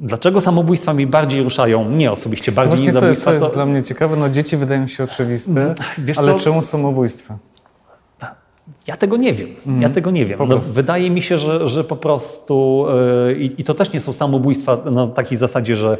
Dlaczego 0.00 0.40
samobójstwa 0.40 0.94
mnie 0.94 1.06
bardziej 1.06 1.42
ruszają? 1.42 1.84
Mnie 1.84 2.12
osobiście 2.12 2.52
bardziej 2.52 2.76
Właśnie 2.76 2.86
niż 2.86 2.94
zabójstwa. 2.94 3.30
To 3.30 3.34
jest, 3.34 3.40
to 3.40 3.46
jest 3.46 3.54
to... 3.54 3.58
dla 3.58 3.66
mnie 3.66 3.82
ciekawe. 3.82 4.16
No 4.16 4.28
dzieci 4.28 4.56
wydają 4.56 4.86
się 4.86 5.04
oczywiste, 5.04 5.62
mm, 5.62 5.74
Wiesz 5.98 6.18
ale 6.18 6.32
co? 6.32 6.38
czemu 6.38 6.62
samobójstwa? 6.62 7.38
Ja 8.86 8.96
tego 8.96 9.16
nie 9.16 9.34
wiem. 9.34 9.48
Mm, 9.66 9.82
ja 9.82 9.88
tego 9.88 10.10
nie 10.10 10.26
wiem. 10.26 10.38
No, 10.48 10.58
wydaje 10.58 11.10
mi 11.10 11.22
się, 11.22 11.38
że, 11.38 11.68
że 11.68 11.84
po 11.84 11.96
prostu 11.96 12.86
yy, 13.28 13.34
i 13.34 13.64
to 13.64 13.74
też 13.74 13.92
nie 13.92 14.00
są 14.00 14.12
samobójstwa 14.12 14.78
na 14.90 15.06
takiej 15.06 15.38
zasadzie, 15.38 15.76
że 15.76 15.98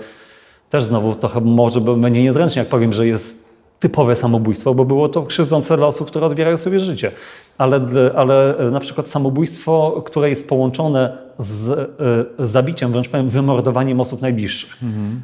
też 0.68 0.84
znowu 0.84 1.14
trochę 1.14 1.40
może 1.40 1.80
będzie 1.80 2.22
niezręcznie, 2.22 2.60
jak 2.60 2.68
powiem, 2.68 2.92
że 2.92 3.06
jest 3.06 3.47
typowe 3.80 4.14
samobójstwo, 4.14 4.74
bo 4.74 4.84
było 4.84 5.08
to 5.08 5.22
krzywdzące 5.22 5.76
dla 5.76 5.86
osób, 5.86 6.08
które 6.10 6.26
odbierają 6.26 6.56
sobie 6.56 6.80
życie. 6.80 7.12
Ale, 7.58 7.80
ale 8.16 8.58
e, 8.58 8.70
na 8.70 8.80
przykład 8.80 9.08
samobójstwo, 9.08 10.02
które 10.06 10.30
jest 10.30 10.48
połączone 10.48 11.28
z 11.38 11.68
e, 11.68 12.46
zabiciem, 12.46 12.92
wręcz 12.92 13.08
powiem, 13.08 13.28
wymordowaniem 13.28 14.00
osób 14.00 14.22
najbliższych. 14.22 14.76
Mhm. 14.82 15.22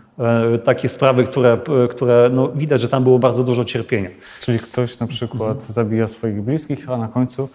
Takie 0.59 0.89
sprawy, 0.89 1.25
które, 1.25 1.59
które 1.91 2.31
no, 2.33 2.49
widać, 2.49 2.81
że 2.81 2.89
tam 2.89 3.05
było 3.05 3.19
bardzo 3.19 3.45
dużo 3.45 3.65
cierpienia. 3.65 4.09
Czyli 4.41 4.59
ktoś 4.59 4.99
na 4.99 5.07
przykład 5.07 5.51
mhm. 5.51 5.73
zabija 5.73 6.09
swoich 6.09 6.43
bliskich, 6.43 6.91
a 6.91 6.97
na 6.97 7.09
końcu 7.09 7.49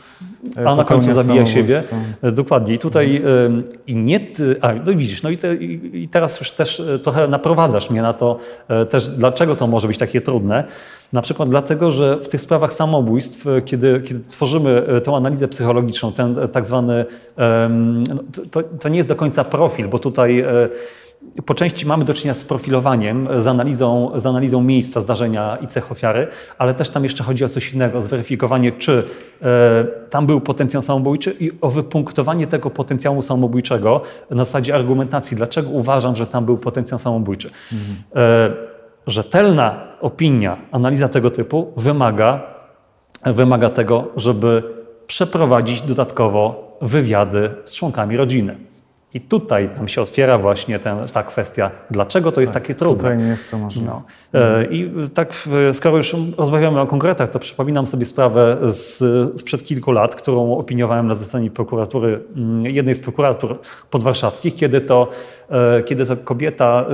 A 0.66 0.76
na 0.76 0.84
końcu 0.84 1.14
zabija 1.14 1.46
siebie. 1.46 1.84
Dokładnie. 2.32 2.74
I 2.74 2.80
tutaj 2.80 3.16
mhm. 3.16 3.64
i 3.88 3.96
nie 3.96 4.20
ty, 4.20 4.56
a 4.62 4.74
no 4.74 4.94
widzisz, 4.96 5.24
no 5.24 5.30
i, 5.30 5.38
te, 5.38 5.56
i 5.56 6.08
teraz 6.12 6.40
już 6.40 6.52
też 6.52 6.82
trochę 7.04 7.28
naprowadzasz 7.28 7.90
mnie 7.90 8.02
na 8.02 8.14
to 8.14 8.40
też, 8.90 9.08
dlaczego 9.08 9.56
to 9.56 9.68
może 9.68 9.88
być 9.88 9.98
takie 9.98 10.22
trudne. 10.22 10.64
Na 11.14 11.22
przykład 11.22 11.50
dlatego, 11.50 11.92
że 11.92 12.18
w 12.18 12.28
tych 12.28 12.42
sprawach 12.42 12.74
samobójstw, 12.74 13.48
e, 13.48 13.62
kiedy, 13.62 14.02
kiedy 14.06 14.20
tworzymy 14.20 14.86
e, 14.88 15.02
tą 15.02 15.18
analizę 15.18 15.48
psychologiczną, 15.48 16.12
ten 16.12 16.36
tak 16.52 16.66
zwany, 16.66 17.06
no, 18.10 18.16
to, 18.52 18.64
to 18.64 18.90
nie 18.90 18.98
jest 18.98 19.10
do 19.10 19.16
końca 19.16 19.44
profil, 19.44 19.88
bo 19.88 20.00
tutaj 20.00 20.46
po 21.46 21.54
części 21.54 21.86
mamy 21.86 22.06
do 22.06 22.14
czynienia 22.14 22.34
z 22.34 22.44
profilowaniem, 22.44 23.28
z 23.38 23.48
analizą, 23.48 24.12
z 24.16 24.26
analizą 24.26 24.64
miejsca 24.64 25.02
zdarzenia 25.02 25.58
i 25.62 25.68
cech 25.68 25.92
ofiary, 25.92 26.28
ale 26.58 26.74
też 26.74 26.90
tam 26.90 27.04
jeszcze 27.04 27.24
chodzi 27.24 27.46
o 27.46 27.50
coś 27.50 27.74
innego, 27.74 28.02
zweryfikowanie, 28.02 28.72
czy 28.72 29.04
e, 29.42 29.86
tam 30.10 30.28
był 30.28 30.42
potencjał 30.42 30.84
samobójczy 30.84 31.36
i 31.40 31.52
o 31.62 31.70
wypunktowanie 31.70 32.48
tego 32.48 32.70
potencjału 32.70 33.22
samobójczego 33.22 34.02
na 34.30 34.46
zasadzie 34.46 34.76
argumentacji, 34.76 35.38
dlaczego 35.38 35.70
uważam, 35.70 36.16
że 36.16 36.28
tam 36.28 36.46
był 36.46 36.58
potencjał 36.58 37.00
samobójczy. 37.00 37.50
Mhm. 37.72 37.96
E, 38.16 38.69
rzetelna 39.10 39.88
opinia, 40.02 40.58
analiza 40.72 41.08
tego 41.08 41.32
typu 41.32 41.74
wymaga, 41.78 42.42
wymaga 43.26 43.70
tego, 43.70 44.08
żeby 44.16 44.64
przeprowadzić 45.08 45.82
dodatkowo 45.82 46.78
wywiady 46.82 47.50
z 47.64 47.74
członkami 47.74 48.18
rodziny. 48.18 48.69
I 49.14 49.22
tutaj 49.22 49.70
nam 49.78 49.88
się 49.88 50.02
otwiera 50.02 50.38
właśnie 50.38 50.80
ten, 50.80 50.98
ta 51.14 51.24
kwestia, 51.24 51.72
dlaczego 51.92 52.32
to 52.32 52.42
jest 52.42 52.54
tak, 52.54 52.64
takie 52.64 52.76
trudne. 52.76 52.98
Tutaj 52.98 53.18
nie 53.18 53.26
jest 53.26 53.52
to 53.52 53.58
możliwe. 53.58 53.88
No. 53.88 54.04
E, 54.42 54.66
I 54.66 54.92
tak, 55.14 55.34
skoro 55.74 55.98
już 55.98 56.16
rozmawiamy 56.38 56.82
o 56.82 56.88
konkretach, 56.88 57.30
to 57.30 57.40
przypominam 57.40 57.88
sobie 57.88 58.06
sprawę 58.06 58.58
z, 58.62 59.00
sprzed 59.40 59.64
kilku 59.64 59.92
lat, 59.92 60.16
którą 60.16 60.58
opiniowałem 60.58 61.08
na 61.08 61.16
zlecenie 61.16 61.52
prokuratury, 61.52 62.24
mm, 62.36 62.66
jednej 62.66 62.96
z 62.96 63.00
prokuratur 63.00 63.60
podwarszawskich, 63.90 64.56
kiedy 64.56 64.82
to, 64.82 65.10
e, 65.50 65.84
kiedy 65.84 66.06
to 66.06 66.18
kobieta, 66.18 66.86
e, 66.90 66.94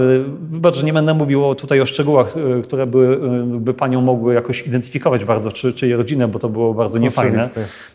wybacz, 0.52 0.76
że 0.78 0.86
nie 0.86 0.94
będę 0.94 1.14
mówił 1.14 1.56
tutaj 1.56 1.82
o 1.82 1.86
szczegółach, 1.86 2.34
które 2.64 2.88
by, 2.88 3.20
by 3.46 3.74
panią 3.74 4.02
mogły 4.02 4.34
jakoś 4.34 4.68
identyfikować 4.68 5.26
bardzo, 5.26 5.52
czy, 5.52 5.74
czy 5.74 5.88
jej 5.88 5.96
rodzinę, 5.96 6.28
bo 6.28 6.40
to 6.40 6.50
było 6.50 6.74
bardzo 6.74 6.98
niefajne, 6.98 7.50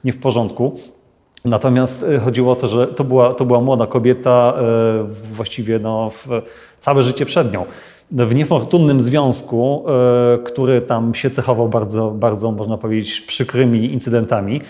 nie 0.04 0.12
w 0.12 0.18
porządku. 0.18 0.78
Natomiast 1.44 2.02
e, 2.02 2.18
chodziło 2.18 2.52
o 2.52 2.56
to, 2.56 2.66
że 2.66 2.86
to 2.86 3.04
była, 3.04 3.34
to 3.34 3.44
była 3.44 3.60
młoda 3.60 3.86
kobieta, 3.86 4.54
e, 4.58 5.04
właściwie 5.32 5.78
no, 5.78 6.10
całe 6.80 7.02
życie 7.02 7.26
przed 7.26 7.52
nią. 7.52 7.64
W 8.10 8.34
niefortunnym 8.34 9.00
związku, 9.00 9.84
e, 9.88 10.38
który 10.38 10.80
tam 10.80 11.14
się 11.14 11.30
cechował 11.30 11.68
bardzo, 11.68 12.10
bardzo, 12.10 12.52
można 12.52 12.78
powiedzieć, 12.78 13.20
przykrymi 13.20 13.92
incydentami, 13.92 14.60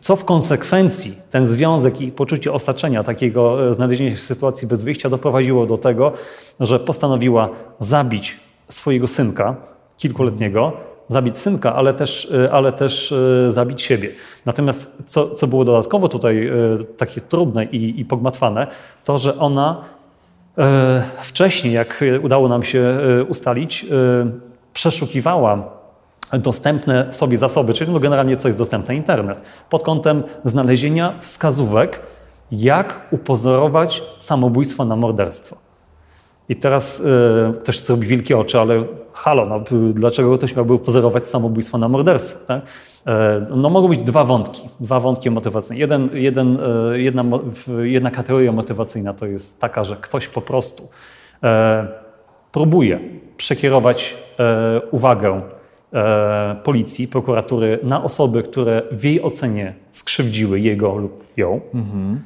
co 0.00 0.16
w 0.16 0.24
konsekwencji 0.24 1.14
ten 1.30 1.46
związek 1.46 2.00
i 2.00 2.12
poczucie 2.12 2.52
osaczenia, 2.52 3.02
takiego 3.02 3.74
znalezienia 3.74 4.10
się 4.10 4.16
w 4.16 4.20
sytuacji 4.20 4.68
bez 4.68 4.82
wyjścia 4.82 5.10
doprowadziło 5.10 5.66
do 5.66 5.78
tego, 5.78 6.12
że 6.60 6.80
postanowiła 6.80 7.48
zabić 7.80 8.40
swojego 8.68 9.06
synka 9.06 9.56
kilkuletniego, 9.98 10.72
zabić 11.08 11.38
synka, 11.38 11.74
ale 11.74 11.94
też, 11.94 12.32
e, 12.44 12.52
ale 12.52 12.72
też 12.72 13.12
e, 13.12 13.52
zabić 13.52 13.82
siebie. 13.82 14.10
Natomiast 14.46 15.02
co, 15.06 15.30
co 15.30 15.46
było 15.46 15.64
dodatkowo 15.64 16.08
tutaj 16.08 16.46
e, 16.46 16.52
takie 16.96 17.20
trudne 17.20 17.64
i, 17.64 18.00
i 18.00 18.04
pogmatwane, 18.04 18.66
to 19.04 19.18
że 19.18 19.38
ona 19.38 19.84
wcześniej, 21.22 21.74
jak 21.74 22.04
udało 22.22 22.48
nam 22.48 22.62
się 22.62 22.98
ustalić, 23.28 23.86
przeszukiwała 24.72 25.70
dostępne 26.32 27.12
sobie 27.12 27.38
zasoby, 27.38 27.72
czyli 27.72 27.92
no 27.92 28.00
generalnie 28.00 28.36
co 28.36 28.48
jest 28.48 28.58
dostępne, 28.58 28.94
internet, 28.94 29.42
pod 29.70 29.82
kątem 29.82 30.22
znalezienia 30.44 31.14
wskazówek, 31.20 32.00
jak 32.52 33.00
upozorować 33.10 34.02
samobójstwo 34.18 34.84
na 34.84 34.96
morderstwo. 34.96 35.56
I 36.48 36.56
teraz 36.56 37.00
y, 37.00 37.04
ktoś 37.60 37.80
zrobi 37.80 38.06
wielkie 38.06 38.38
oczy, 38.38 38.60
ale 38.60 38.84
halo, 39.12 39.46
no, 39.46 39.64
dlaczego 39.92 40.38
ktoś 40.38 40.56
miałby 40.56 40.78
pozorować 40.78 41.26
samobójstwo 41.26 41.78
na 41.78 41.88
morderstwo? 41.88 42.46
Tak? 42.46 42.62
E, 43.06 43.38
no 43.56 43.70
mogą 43.70 43.88
być 43.88 44.00
dwa 44.00 44.24
wątki, 44.24 44.68
dwa 44.80 45.00
wątki 45.00 45.30
motywacyjne. 45.30 45.80
Jeden, 45.80 46.10
jeden, 46.12 46.58
e, 46.92 47.00
jedna, 47.00 47.24
jedna 47.82 48.10
kategoria 48.10 48.52
motywacyjna 48.52 49.14
to 49.14 49.26
jest 49.26 49.60
taka, 49.60 49.84
że 49.84 49.96
ktoś 49.96 50.28
po 50.28 50.40
prostu 50.40 50.88
próbuje 52.52 53.00
przekierować 53.36 54.16
uwagę 54.90 55.42
policji, 56.64 57.08
prokuratury 57.08 57.78
na 57.82 58.04
osoby, 58.04 58.42
które 58.42 58.82
w 58.92 59.04
jej 59.04 59.22
ocenie 59.22 59.74
skrzywdziły 59.90 60.60
jego 60.60 60.96
lub 60.96 61.24
ją. 61.36 61.60
Mhm 61.74 62.20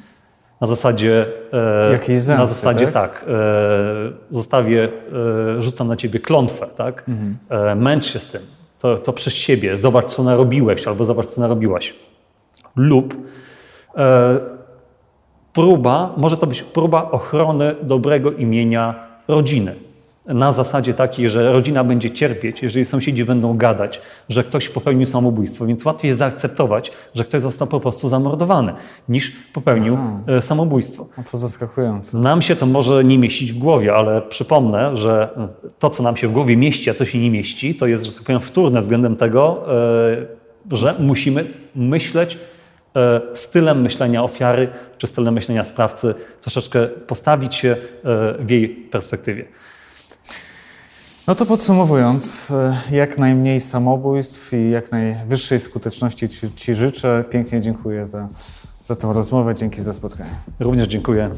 na 0.60 0.66
zasadzie, 0.66 1.26
e, 1.52 2.16
zemsty, 2.20 2.42
na 2.42 2.46
zasadzie 2.46 2.86
tak, 2.86 2.94
tak 2.94 3.24
e, 3.28 3.34
zostawię, 4.30 4.88
e, 5.58 5.62
rzucam 5.62 5.88
na 5.88 5.96
ciebie 5.96 6.20
klątwę, 6.20 6.66
tak? 6.76 7.04
Mhm. 7.08 7.78
Męcz 7.78 8.06
się 8.06 8.18
z 8.18 8.26
tym, 8.26 8.42
to, 8.78 8.98
to 8.98 9.12
przez 9.12 9.34
siebie, 9.34 9.78
zobacz 9.78 10.10
co 10.10 10.22
narobiłeś 10.22 10.86
albo 10.86 11.04
zobacz 11.04 11.26
co 11.26 11.40
narobiłaś. 11.40 11.94
Lub 12.76 13.16
próba, 15.52 16.14
może 16.16 16.36
to 16.36 16.46
być 16.46 16.62
próba 16.62 17.10
ochrony 17.10 17.74
dobrego 17.82 18.32
imienia 18.32 18.94
rodziny 19.28 19.74
na 20.28 20.52
zasadzie 20.52 20.94
takiej, 20.94 21.28
że 21.28 21.52
rodzina 21.52 21.84
będzie 21.84 22.10
cierpieć, 22.10 22.62
jeżeli 22.62 22.84
sąsiedzi 22.84 23.24
będą 23.24 23.56
gadać, 23.56 24.00
że 24.28 24.44
ktoś 24.44 24.68
popełnił 24.68 25.06
samobójstwo, 25.06 25.66
więc 25.66 25.84
łatwiej 25.84 26.08
jest 26.08 26.18
zaakceptować, 26.18 26.92
że 27.14 27.24
ktoś 27.24 27.42
został 27.42 27.68
po 27.68 27.80
prostu 27.80 28.08
zamordowany, 28.08 28.72
niż 29.08 29.32
popełnił 29.52 29.94
Aha. 29.94 30.20
E, 30.26 30.42
samobójstwo. 30.42 31.06
No 31.18 31.24
to 31.30 31.38
zaskakujące. 31.38 32.18
Nam 32.18 32.42
się 32.42 32.56
to 32.56 32.66
może 32.66 33.04
nie 33.04 33.18
mieścić 33.18 33.52
w 33.52 33.58
głowie, 33.58 33.94
ale 33.94 34.22
przypomnę, 34.22 34.96
że 34.96 35.28
to, 35.78 35.90
co 35.90 36.02
nam 36.02 36.16
się 36.16 36.28
w 36.28 36.32
głowie 36.32 36.56
mieści, 36.56 36.90
a 36.90 36.94
co 36.94 37.04
się 37.04 37.18
nie 37.18 37.30
mieści, 37.30 37.74
to 37.74 37.86
jest, 37.86 38.04
że 38.04 38.12
tak 38.12 38.22
powiem, 38.22 38.40
wtórne 38.40 38.80
względem 38.80 39.16
tego, 39.16 39.64
e, 40.70 40.76
że 40.76 40.94
musimy 40.98 41.44
myśleć 41.74 42.38
e, 42.96 43.20
stylem 43.34 43.80
myślenia 43.80 44.24
ofiary 44.24 44.68
czy 44.98 45.06
stylem 45.06 45.34
myślenia 45.34 45.64
sprawcy, 45.64 46.14
troszeczkę 46.40 46.86
postawić 46.86 47.54
się 47.54 47.76
w 48.38 48.50
jej 48.50 48.68
perspektywie. 48.68 49.44
No 51.28 51.34
to 51.34 51.46
podsumowując, 51.46 52.50
e, 52.50 52.80
jak 52.90 53.18
najmniej 53.18 53.60
samobójstw 53.60 54.52
i 54.52 54.70
jak 54.70 54.92
najwyższej 54.92 55.60
skuteczności 55.60 56.28
Ci, 56.28 56.54
ci 56.54 56.74
życzę. 56.74 57.24
Pięknie 57.30 57.60
dziękuję 57.60 58.06
za, 58.06 58.28
za 58.82 58.94
tę 58.94 59.12
rozmowę. 59.12 59.54
Dzięki 59.54 59.82
za 59.82 59.92
spotkanie. 59.92 60.30
Również 60.60 60.86
dziękuję. 60.86 61.30